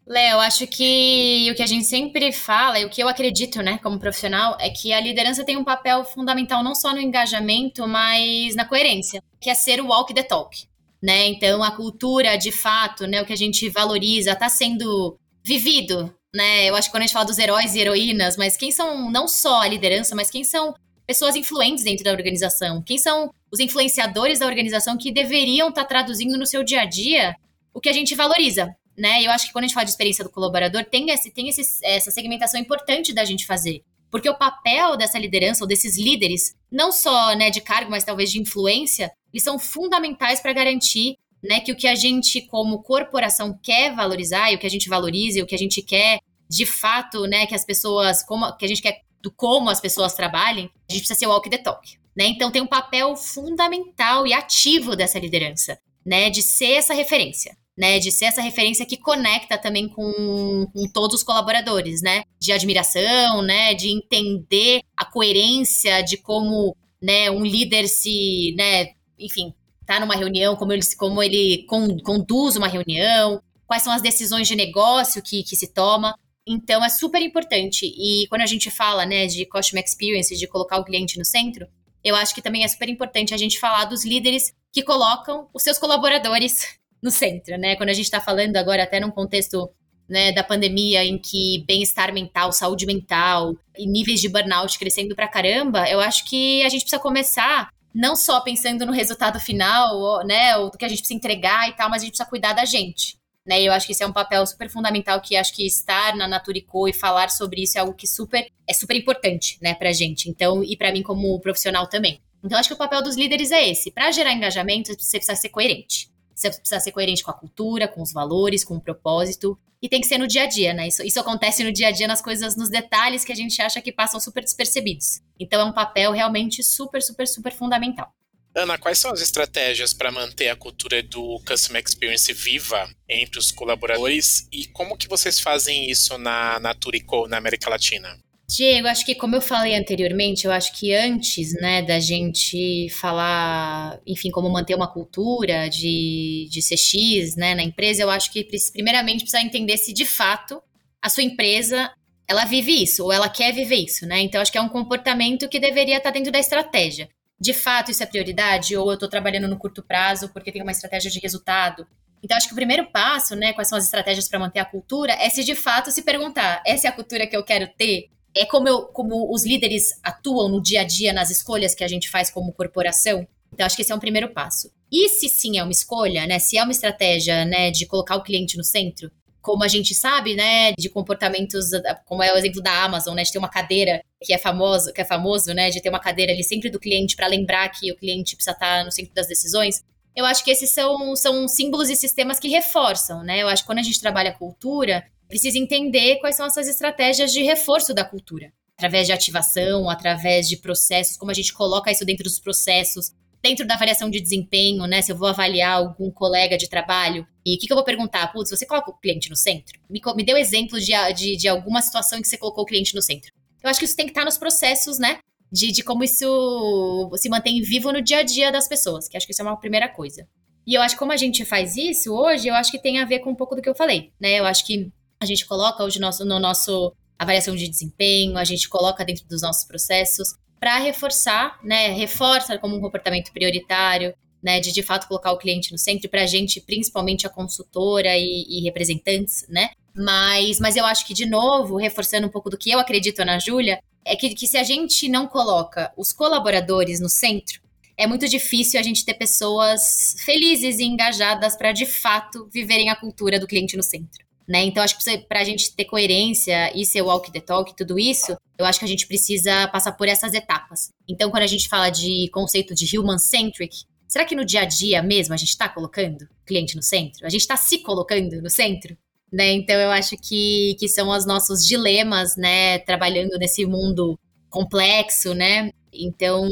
Léo, 0.07 0.39
acho 0.39 0.65
que 0.65 1.47
o 1.51 1.55
que 1.55 1.61
a 1.61 1.67
gente 1.67 1.85
sempre 1.85 2.31
fala 2.31 2.79
e 2.79 2.85
o 2.85 2.89
que 2.89 3.01
eu 3.01 3.07
acredito, 3.07 3.61
né, 3.61 3.79
como 3.83 3.99
profissional, 3.99 4.57
é 4.59 4.69
que 4.69 4.91
a 4.91 4.99
liderança 4.99 5.45
tem 5.45 5.57
um 5.57 5.63
papel 5.63 6.03
fundamental 6.03 6.63
não 6.63 6.73
só 6.73 6.91
no 6.91 6.99
engajamento, 6.99 7.87
mas 7.87 8.55
na 8.55 8.65
coerência, 8.65 9.21
que 9.39 9.49
é 9.49 9.53
ser 9.53 9.79
o 9.79 9.87
walk 9.87 10.13
the 10.13 10.23
talk, 10.23 10.67
né? 11.01 11.27
Então, 11.27 11.63
a 11.63 11.71
cultura, 11.71 12.35
de 12.35 12.51
fato, 12.51 13.05
né, 13.05 13.21
o 13.21 13.25
que 13.25 13.33
a 13.33 13.37
gente 13.37 13.69
valoriza, 13.69 14.31
está 14.31 14.49
sendo 14.49 15.17
vivido, 15.45 16.13
né? 16.33 16.65
Eu 16.65 16.75
acho 16.75 16.87
que 16.87 16.91
quando 16.91 17.03
a 17.03 17.05
gente 17.05 17.13
fala 17.13 17.25
dos 17.25 17.39
heróis 17.39 17.75
e 17.75 17.79
heroínas, 17.79 18.35
mas 18.37 18.57
quem 18.57 18.71
são 18.71 19.09
não 19.11 19.27
só 19.27 19.61
a 19.61 19.67
liderança, 19.67 20.15
mas 20.15 20.31
quem 20.31 20.43
são 20.43 20.73
pessoas 21.05 21.35
influentes 21.35 21.83
dentro 21.83 22.03
da 22.03 22.11
organização? 22.11 22.81
Quem 22.81 22.97
são 22.97 23.33
os 23.51 23.59
influenciadores 23.59 24.39
da 24.39 24.45
organização 24.45 24.97
que 24.97 25.11
deveriam 25.11 25.69
estar 25.69 25.83
tá 25.83 25.87
traduzindo 25.87 26.37
no 26.37 26.45
seu 26.45 26.63
dia 26.63 26.81
a 26.81 26.85
dia 26.85 27.35
o 27.73 27.79
que 27.79 27.89
a 27.89 27.93
gente 27.93 28.15
valoriza? 28.15 28.75
né? 28.97 29.23
Eu 29.23 29.31
acho 29.31 29.47
que 29.47 29.53
quando 29.53 29.63
a 29.63 29.67
gente 29.67 29.73
fala 29.73 29.85
de 29.85 29.91
experiência 29.91 30.23
do 30.23 30.29
colaborador, 30.29 30.85
tem, 30.85 31.09
esse, 31.09 31.31
tem 31.31 31.49
esse, 31.49 31.63
essa 31.83 32.11
segmentação 32.11 32.59
importante 32.59 33.13
da 33.13 33.25
gente 33.25 33.45
fazer. 33.45 33.83
Porque 34.09 34.29
o 34.29 34.37
papel 34.37 34.97
dessa 34.97 35.17
liderança 35.17 35.63
ou 35.63 35.67
desses 35.67 35.97
líderes, 35.97 36.53
não 36.71 36.91
só 36.91 37.33
né, 37.33 37.49
de 37.49 37.61
cargo, 37.61 37.89
mas 37.89 38.03
talvez 38.03 38.31
de 38.31 38.39
influência, 38.39 39.11
eles 39.33 39.43
são 39.43 39.57
fundamentais 39.57 40.41
para 40.41 40.53
garantir 40.53 41.17
né, 41.41 41.61
que 41.61 41.71
o 41.71 41.75
que 41.75 41.87
a 41.87 41.95
gente, 41.95 42.41
como 42.41 42.83
corporação, 42.83 43.57
quer 43.63 43.95
valorizar 43.95 44.51
e 44.51 44.55
o 44.55 44.59
que 44.59 44.67
a 44.67 44.69
gente 44.69 44.89
valoriza 44.89 45.39
e 45.39 45.41
o 45.41 45.47
que 45.47 45.55
a 45.55 45.57
gente 45.57 45.81
quer, 45.81 46.19
de 46.49 46.65
fato, 46.65 47.25
né, 47.25 47.47
que 47.47 47.55
as 47.55 47.65
pessoas, 47.65 48.21
como, 48.23 48.55
que 48.57 48.65
a 48.65 48.67
gente 48.67 48.81
quer 48.81 49.01
do 49.21 49.31
como 49.31 49.69
as 49.69 49.79
pessoas 49.79 50.13
trabalhem, 50.13 50.69
a 50.89 50.93
gente 50.93 51.01
precisa 51.01 51.19
ser 51.19 51.27
o 51.27 51.29
walk 51.29 51.49
the 51.49 51.57
talk. 51.57 51.97
Né? 52.15 52.25
Então 52.25 52.51
tem 52.51 52.61
um 52.61 52.67
papel 52.67 53.15
fundamental 53.15 54.27
e 54.27 54.33
ativo 54.33 54.95
dessa 54.95 55.17
liderança, 55.17 55.79
né, 56.05 56.29
de 56.29 56.41
ser 56.41 56.73
essa 56.73 56.93
referência 56.93 57.55
né? 57.77 57.99
De 57.99 58.11
ser 58.11 58.25
essa 58.25 58.41
referência 58.41 58.85
que 58.85 58.97
conecta 58.97 59.57
também 59.57 59.87
com, 59.87 60.67
com 60.73 60.87
todos 60.93 61.17
os 61.17 61.23
colaboradores, 61.23 62.01
né? 62.01 62.23
De 62.39 62.51
admiração, 62.51 63.41
né? 63.41 63.73
De 63.73 63.89
entender 63.89 64.81
a 64.95 65.05
coerência 65.05 66.01
de 66.01 66.17
como, 66.17 66.75
né, 67.01 67.31
um 67.31 67.43
líder 67.43 67.87
se, 67.87 68.53
né, 68.55 68.89
enfim, 69.17 69.53
tá 69.85 69.99
numa 69.99 70.15
reunião, 70.15 70.55
como 70.55 70.71
ele, 70.71 70.83
como 70.95 71.23
ele 71.23 71.65
con, 71.67 71.97
conduz 71.99 72.55
uma 72.55 72.67
reunião, 72.67 73.41
quais 73.65 73.81
são 73.81 73.91
as 73.91 74.01
decisões 74.01 74.47
de 74.47 74.55
negócio 74.55 75.21
que, 75.21 75.43
que 75.43 75.55
se 75.55 75.73
toma. 75.73 76.15
Então, 76.47 76.83
é 76.83 76.89
super 76.89 77.21
importante. 77.21 77.85
E 77.85 78.27
quando 78.27 78.41
a 78.41 78.47
gente 78.47 78.71
fala, 78.71 79.05
né, 79.05 79.27
de 79.27 79.45
customer 79.45 79.83
experience, 79.83 80.35
de 80.35 80.47
colocar 80.47 80.77
o 80.77 80.83
cliente 80.83 81.17
no 81.17 81.25
centro, 81.25 81.67
eu 82.03 82.15
acho 82.15 82.33
que 82.33 82.41
também 82.41 82.63
é 82.63 82.67
super 82.67 82.89
importante 82.89 83.33
a 83.33 83.37
gente 83.37 83.59
falar 83.59 83.85
dos 83.85 84.03
líderes 84.03 84.53
que 84.71 84.83
colocam 84.83 85.47
os 85.53 85.63
seus 85.63 85.77
colaboradores 85.77 86.79
no 87.01 87.11
centro, 87.11 87.57
né? 87.57 87.75
Quando 87.75 87.89
a 87.89 87.93
gente 87.93 88.05
está 88.05 88.19
falando 88.19 88.57
agora 88.57 88.83
até 88.83 88.99
num 88.99 89.11
contexto 89.11 89.69
né, 90.09 90.31
da 90.31 90.43
pandemia 90.43 91.03
em 91.05 91.17
que 91.17 91.63
bem-estar 91.65 92.13
mental, 92.13 92.51
saúde 92.51 92.85
mental 92.85 93.55
e 93.77 93.87
níveis 93.87 94.19
de 94.19 94.27
burnout 94.27 94.77
crescendo 94.77 95.15
pra 95.15 95.27
caramba, 95.27 95.89
eu 95.89 96.01
acho 96.01 96.25
que 96.25 96.63
a 96.65 96.69
gente 96.69 96.81
precisa 96.81 97.01
começar 97.01 97.69
não 97.93 98.15
só 98.15 98.41
pensando 98.41 98.85
no 98.85 98.91
resultado 98.91 99.39
final, 99.39 100.25
né, 100.25 100.57
ou 100.57 100.69
do 100.69 100.77
que 100.77 100.85
a 100.85 100.87
gente 100.87 100.99
precisa 100.99 101.17
entregar 101.17 101.69
e 101.69 101.73
tal, 101.73 101.89
mas 101.89 102.01
a 102.01 102.05
gente 102.05 102.13
precisa 102.13 102.29
cuidar 102.29 102.53
da 102.53 102.65
gente. 102.65 103.17
Né, 103.45 103.63
eu 103.63 103.73
acho 103.73 103.87
que 103.87 103.91
esse 103.91 104.03
é 104.03 104.07
um 104.07 104.13
papel 104.13 104.45
super 104.45 104.69
fundamental 104.69 105.19
que 105.19 105.35
acho 105.35 105.53
que 105.55 105.65
estar 105.65 106.15
na 106.15 106.27
Naturico 106.27 106.87
e 106.87 106.93
falar 106.93 107.29
sobre 107.31 107.63
isso 107.63 107.75
é 107.75 107.81
algo 107.81 107.95
que 107.95 108.05
super 108.05 108.47
é 108.67 108.73
super 108.73 108.95
importante, 108.95 109.57
né, 109.59 109.73
pra 109.73 109.91
gente. 109.91 110.29
Então, 110.29 110.63
e 110.63 110.77
para 110.77 110.91
mim 110.91 111.01
como 111.01 111.39
profissional 111.39 111.87
também. 111.87 112.21
Então, 112.43 112.57
acho 112.57 112.69
que 112.69 112.75
o 112.75 112.77
papel 112.77 113.03
dos 113.03 113.15
líderes 113.15 113.51
é 113.51 113.69
esse. 113.69 113.91
Para 113.91 114.11
gerar 114.11 114.33
engajamento, 114.33 114.93
você 114.93 115.17
precisa 115.17 115.35
ser 115.35 115.49
coerente. 115.49 116.09
Você 116.33 116.49
precisa 116.49 116.79
ser 116.79 116.91
coerente 116.91 117.23
com 117.23 117.29
a 117.31 117.33
cultura, 117.33 117.87
com 117.87 118.01
os 118.01 118.11
valores, 118.11 118.63
com 118.63 118.75
o 118.75 118.81
propósito. 118.81 119.57
E 119.81 119.89
tem 119.89 120.01
que 120.01 120.07
ser 120.07 120.17
no 120.17 120.27
dia 120.27 120.43
a 120.43 120.45
dia, 120.47 120.73
né? 120.73 120.87
Isso, 120.87 121.03
isso 121.03 121.19
acontece 121.19 121.63
no 121.63 121.71
dia 121.71 121.87
a 121.87 121.91
dia, 121.91 122.07
nas 122.07 122.21
coisas, 122.21 122.55
nos 122.55 122.69
detalhes 122.69 123.23
que 123.23 123.31
a 123.31 123.35
gente 123.35 123.61
acha 123.61 123.81
que 123.81 123.91
passam 123.91 124.19
super 124.19 124.43
despercebidos. 124.43 125.21
Então 125.39 125.59
é 125.61 125.65
um 125.65 125.73
papel 125.73 126.11
realmente 126.11 126.63
super, 126.63 127.01
super, 127.01 127.27
super 127.27 127.51
fundamental. 127.51 128.13
Ana, 128.53 128.77
quais 128.77 128.97
são 128.97 129.11
as 129.11 129.21
estratégias 129.21 129.93
para 129.93 130.11
manter 130.11 130.49
a 130.49 130.55
cultura 130.55 131.01
do 131.01 131.39
Customer 131.47 131.81
Experience 131.81 132.31
viva 132.33 132.89
entre 133.07 133.39
os 133.39 133.49
colaboradores 133.49 134.45
e 134.51 134.65
como 134.67 134.97
que 134.97 135.07
vocês 135.07 135.39
fazem 135.39 135.89
isso 135.89 136.17
na, 136.17 136.73
Turico, 136.73 137.27
na 137.27 137.37
América 137.37 137.69
Latina? 137.69 138.19
Diego, 138.49 138.89
acho 138.89 139.05
que 139.05 139.15
como 139.15 139.37
eu 139.37 139.41
falei 139.41 139.73
anteriormente, 139.75 140.45
eu 140.45 140.51
acho 140.51 140.77
que 140.77 140.93
antes, 140.93 141.53
né, 141.53 141.81
da 141.81 142.01
gente 142.01 142.89
falar, 142.89 143.97
enfim, 144.05 144.29
como 144.29 144.49
manter 144.49 144.75
uma 144.75 144.91
cultura 144.91 145.69
de, 145.69 146.49
de 146.51 146.59
CX, 146.59 147.37
né, 147.37 147.55
na 147.55 147.63
empresa, 147.63 148.01
eu 148.01 148.09
acho 148.09 148.29
que 148.33 148.45
primeiramente 148.73 149.21
precisa 149.21 149.41
entender 149.41 149.77
se 149.77 149.93
de 149.93 150.03
fato 150.03 150.61
a 151.01 151.09
sua 151.09 151.23
empresa 151.23 151.89
ela 152.27 152.43
vive 152.43 152.83
isso 152.83 153.05
ou 153.05 153.13
ela 153.13 153.29
quer 153.29 153.53
viver 153.53 153.77
isso, 153.77 154.05
né? 154.05 154.19
Então 154.19 154.41
acho 154.41 154.51
que 154.51 154.57
é 154.57 154.61
um 154.61 154.69
comportamento 154.69 155.49
que 155.49 155.59
deveria 155.59 155.97
estar 155.97 156.11
dentro 156.11 156.31
da 156.31 156.39
estratégia. 156.39 157.09
De 157.41 157.53
fato, 157.53 157.89
isso 157.89 158.03
é 158.03 158.05
prioridade 158.05 158.77
ou 158.77 158.89
eu 158.89 158.93
estou 158.93 159.09
trabalhando 159.09 159.47
no 159.47 159.57
curto 159.57 159.81
prazo 159.81 160.29
porque 160.29 160.51
tem 160.51 160.61
uma 160.61 160.71
estratégia 160.71 161.09
de 161.09 161.19
resultado. 161.19 161.87
Então 162.23 162.37
acho 162.37 162.47
que 162.47 162.53
o 162.53 162.55
primeiro 162.55 162.91
passo, 162.91 163.35
né, 163.35 163.51
quais 163.51 163.67
são 163.67 163.77
as 163.77 163.85
estratégias 163.85 164.29
para 164.29 164.37
manter 164.37 164.59
a 164.59 164.65
cultura, 164.65 165.13
é 165.13 165.27
se 165.27 165.43
de 165.43 165.55
fato 165.55 165.89
se 165.89 166.03
perguntar, 166.03 166.61
essa 166.65 166.87
é 166.87 166.89
a 166.89 166.93
cultura 166.93 167.25
que 167.25 167.35
eu 167.35 167.43
quero 167.43 167.67
ter? 167.75 168.11
é 168.35 168.45
como, 168.45 168.67
eu, 168.67 168.85
como 168.85 169.33
os 169.33 169.45
líderes 169.45 169.89
atuam 170.03 170.49
no 170.49 170.61
dia 170.61 170.81
a 170.81 170.83
dia 170.83 171.13
nas 171.13 171.29
escolhas 171.29 171.75
que 171.75 171.83
a 171.83 171.87
gente 171.87 172.09
faz 172.09 172.29
como 172.29 172.53
corporação. 172.53 173.27
Então, 173.53 173.65
acho 173.65 173.75
que 173.75 173.81
esse 173.81 173.91
é 173.91 173.95
um 173.95 173.99
primeiro 173.99 174.29
passo. 174.29 174.71
E 174.91 175.09
se 175.09 175.27
sim 175.27 175.57
é 175.57 175.63
uma 175.63 175.71
escolha, 175.71 176.25
né? 176.25 176.39
Se 176.39 176.57
é 176.57 176.63
uma 176.63 176.71
estratégia, 176.71 177.43
né, 177.45 177.69
de 177.69 177.85
colocar 177.85 178.15
o 178.15 178.23
cliente 178.23 178.57
no 178.57 178.63
centro, 178.63 179.11
como 179.41 179.63
a 179.63 179.67
gente 179.67 179.95
sabe, 179.95 180.35
né, 180.35 180.73
de 180.77 180.89
comportamentos, 180.89 181.71
como 182.05 182.21
é 182.21 182.31
o 182.33 182.37
exemplo 182.37 182.61
da 182.61 182.83
Amazon, 182.83 183.15
né, 183.15 183.23
de 183.23 183.31
ter 183.31 183.39
uma 183.39 183.49
cadeira 183.49 184.03
que 184.21 184.33
é 184.33 184.37
famoso, 184.37 184.93
que 184.93 185.01
é 185.01 185.05
famoso, 185.05 185.53
né, 185.53 185.69
de 185.69 185.81
ter 185.81 185.89
uma 185.89 185.99
cadeira 185.99 186.31
ali 186.31 186.43
sempre 186.43 186.69
do 186.69 186.79
cliente 186.79 187.15
para 187.15 187.27
lembrar 187.27 187.67
que 187.69 187.91
o 187.91 187.95
cliente 187.95 188.35
precisa 188.35 188.53
estar 188.53 188.85
no 188.85 188.91
centro 188.91 189.13
das 189.13 189.27
decisões. 189.27 189.83
Eu 190.15 190.25
acho 190.25 190.43
que 190.43 190.51
esses 190.51 190.69
são, 190.71 191.15
são 191.15 191.47
símbolos 191.47 191.89
e 191.89 191.95
sistemas 191.95 192.39
que 192.39 192.49
reforçam, 192.49 193.23
né? 193.23 193.41
Eu 193.41 193.47
acho 193.47 193.63
que 193.63 193.67
quando 193.67 193.79
a 193.79 193.83
gente 193.83 193.99
trabalha 193.99 194.33
cultura, 194.33 195.05
precisa 195.27 195.57
entender 195.57 196.17
quais 196.17 196.35
são 196.35 196.45
essas 196.45 196.67
estratégias 196.67 197.31
de 197.31 197.41
reforço 197.41 197.93
da 197.93 198.03
cultura. 198.03 198.51
Através 198.77 199.07
de 199.07 199.13
ativação, 199.13 199.89
através 199.89 200.49
de 200.49 200.57
processos, 200.57 201.15
como 201.15 201.31
a 201.31 201.33
gente 201.33 201.53
coloca 201.53 201.91
isso 201.91 202.03
dentro 202.03 202.23
dos 202.23 202.39
processos, 202.39 203.11
dentro 203.41 203.65
da 203.65 203.73
avaliação 203.73 204.09
de 204.09 204.21
desempenho, 204.21 204.85
né? 204.85 205.01
Se 205.01 205.11
eu 205.11 205.17
vou 205.17 205.27
avaliar 205.27 205.77
algum 205.77 206.11
colega 206.11 206.57
de 206.57 206.69
trabalho, 206.69 207.25
e 207.45 207.55
o 207.55 207.59
que, 207.59 207.65
que, 207.65 207.73
eu 207.73 207.77
vou 207.77 207.83
perguntar? 207.83 208.31
Putz, 208.31 208.51
você 208.51 208.65
coloca 208.65 208.91
o 208.91 208.97
cliente 208.97 209.29
no 209.29 209.35
centro? 209.35 209.79
Me, 209.89 209.99
me 210.15 210.23
deu 210.23 210.37
exemplo 210.37 210.79
de, 210.79 210.91
de, 211.15 211.35
de, 211.35 211.47
alguma 211.47 211.81
situação 211.81 212.19
em 212.19 212.21
que 212.21 212.27
você 212.27 212.37
colocou 212.37 212.63
o 212.63 212.67
cliente 212.67 212.93
no 212.93 213.01
centro. 213.01 213.31
Eu 213.63 213.69
acho 213.69 213.79
que 213.79 213.85
isso 213.85 213.95
tem 213.95 214.05
que 214.05 214.11
estar 214.11 214.25
nos 214.25 214.37
processos, 214.37 214.99
né? 214.99 215.19
De, 215.51 215.71
de 215.71 215.83
como 215.83 216.03
isso 216.03 217.11
se 217.17 217.29
mantém 217.29 217.61
vivo 217.61 217.91
no 217.91 218.01
dia 218.01 218.19
a 218.19 218.23
dia 218.23 218.51
das 218.51 218.67
pessoas, 218.67 219.07
que 219.07 219.17
acho 219.17 219.25
que 219.25 219.33
isso 219.33 219.41
é 219.41 219.45
uma 219.45 219.59
primeira 219.59 219.89
coisa. 219.89 220.27
E 220.65 220.75
eu 220.75 220.81
acho 220.81 220.95
que 220.95 220.99
como 220.99 221.11
a 221.11 221.17
gente 221.17 221.43
faz 221.43 221.75
isso 221.75 222.13
hoje, 222.13 222.47
eu 222.47 222.53
acho 222.53 222.71
que 222.71 222.79
tem 222.79 222.99
a 222.99 223.05
ver 223.05 223.19
com 223.19 223.31
um 223.31 223.35
pouco 223.35 223.55
do 223.55 223.61
que 223.61 223.69
eu 223.69 223.75
falei, 223.75 224.11
né? 224.19 224.39
Eu 224.39 224.45
acho 224.45 224.65
que 224.65 224.91
a 225.19 225.25
gente 225.25 225.45
coloca 225.45 225.83
hoje 225.83 225.99
nosso, 225.99 226.23
no 226.23 226.39
nosso 226.39 226.93
avaliação 227.17 227.55
de 227.55 227.67
desempenho, 227.67 228.37
a 228.37 228.43
gente 228.43 228.69
coloca 228.69 229.03
dentro 229.03 229.27
dos 229.27 229.41
nossos 229.41 229.65
processos 229.65 230.35
para 230.61 230.77
reforçar, 230.77 231.59
né, 231.63 231.87
reforça 231.87 232.55
como 232.59 232.75
um 232.75 232.79
comportamento 232.79 233.31
prioritário, 233.31 234.13
né, 234.43 234.59
de 234.59 234.71
de 234.71 234.83
fato 234.83 235.07
colocar 235.07 235.31
o 235.31 235.37
cliente 235.37 235.71
no 235.71 235.77
centro, 235.77 236.07
para 236.07 236.21
a 236.21 236.27
gente, 236.27 236.61
principalmente 236.61 237.25
a 237.25 237.29
consultora 237.31 238.15
e, 238.15 238.45
e, 238.47 238.61
representantes, 238.63 239.43
né, 239.49 239.71
mas, 239.91 240.59
mas 240.59 240.75
eu 240.75 240.85
acho 240.85 241.05
que, 241.07 241.15
de 241.15 241.25
novo, 241.25 241.77
reforçando 241.77 242.27
um 242.27 242.29
pouco 242.29 242.47
do 242.47 242.59
que 242.59 242.69
eu 242.69 242.77
acredito 242.77 243.25
na 243.25 243.39
Júlia, 243.39 243.81
é 244.05 244.15
que, 244.15 244.35
que 244.35 244.45
se 244.45 244.55
a 244.55 244.63
gente 244.63 245.09
não 245.09 245.25
coloca 245.25 245.91
os 245.97 246.13
colaboradores 246.13 246.99
no 246.99 247.09
centro, 247.09 247.59
é 247.97 248.05
muito 248.05 248.27
difícil 248.27 248.79
a 248.79 248.83
gente 248.83 249.03
ter 249.03 249.15
pessoas 249.15 250.15
felizes 250.19 250.77
e 250.77 250.83
engajadas 250.83 251.57
para, 251.57 251.71
de 251.71 251.87
fato, 251.87 252.47
viverem 252.53 252.89
a 252.89 252.95
cultura 252.95 253.39
do 253.39 253.47
cliente 253.47 253.75
no 253.75 253.83
centro. 253.83 254.23
Né? 254.51 254.65
Então, 254.65 254.83
acho 254.83 254.97
que 254.97 255.17
para 255.29 255.39
a 255.39 255.43
gente 255.45 255.73
ter 255.73 255.85
coerência 255.85 256.77
e 256.77 256.85
ser 256.85 257.01
walk 257.01 257.31
the 257.31 257.39
talk, 257.39 257.73
tudo 257.73 257.97
isso, 257.97 258.35
eu 258.59 258.65
acho 258.65 258.79
que 258.79 258.83
a 258.83 258.87
gente 258.87 259.07
precisa 259.07 259.65
passar 259.69 259.93
por 259.93 260.09
essas 260.09 260.33
etapas. 260.33 260.91
Então, 261.07 261.31
quando 261.31 261.43
a 261.43 261.47
gente 261.47 261.69
fala 261.69 261.89
de 261.89 262.29
conceito 262.33 262.75
de 262.75 262.99
human-centric, 262.99 263.85
será 264.09 264.25
que 264.25 264.35
no 264.35 264.43
dia 264.43 264.63
a 264.63 264.65
dia 264.65 265.01
mesmo 265.01 265.33
a 265.33 265.37
gente 265.37 265.51
está 265.51 265.69
colocando 265.69 266.23
o 266.23 266.45
cliente 266.45 266.75
no 266.75 266.83
centro? 266.83 267.25
A 267.25 267.29
gente 267.29 267.39
está 267.39 267.55
se 267.55 267.77
colocando 267.77 268.41
no 268.41 268.49
centro? 268.49 268.97
Né? 269.31 269.53
Então 269.53 269.79
eu 269.79 269.89
acho 269.89 270.17
que, 270.17 270.75
que 270.77 270.89
são 270.89 271.07
os 271.07 271.25
nossos 271.25 271.65
dilemas, 271.65 272.35
né? 272.35 272.79
Trabalhando 272.79 273.37
nesse 273.39 273.65
mundo 273.65 274.19
complexo, 274.49 275.33
né? 275.33 275.71
Então, 275.93 276.47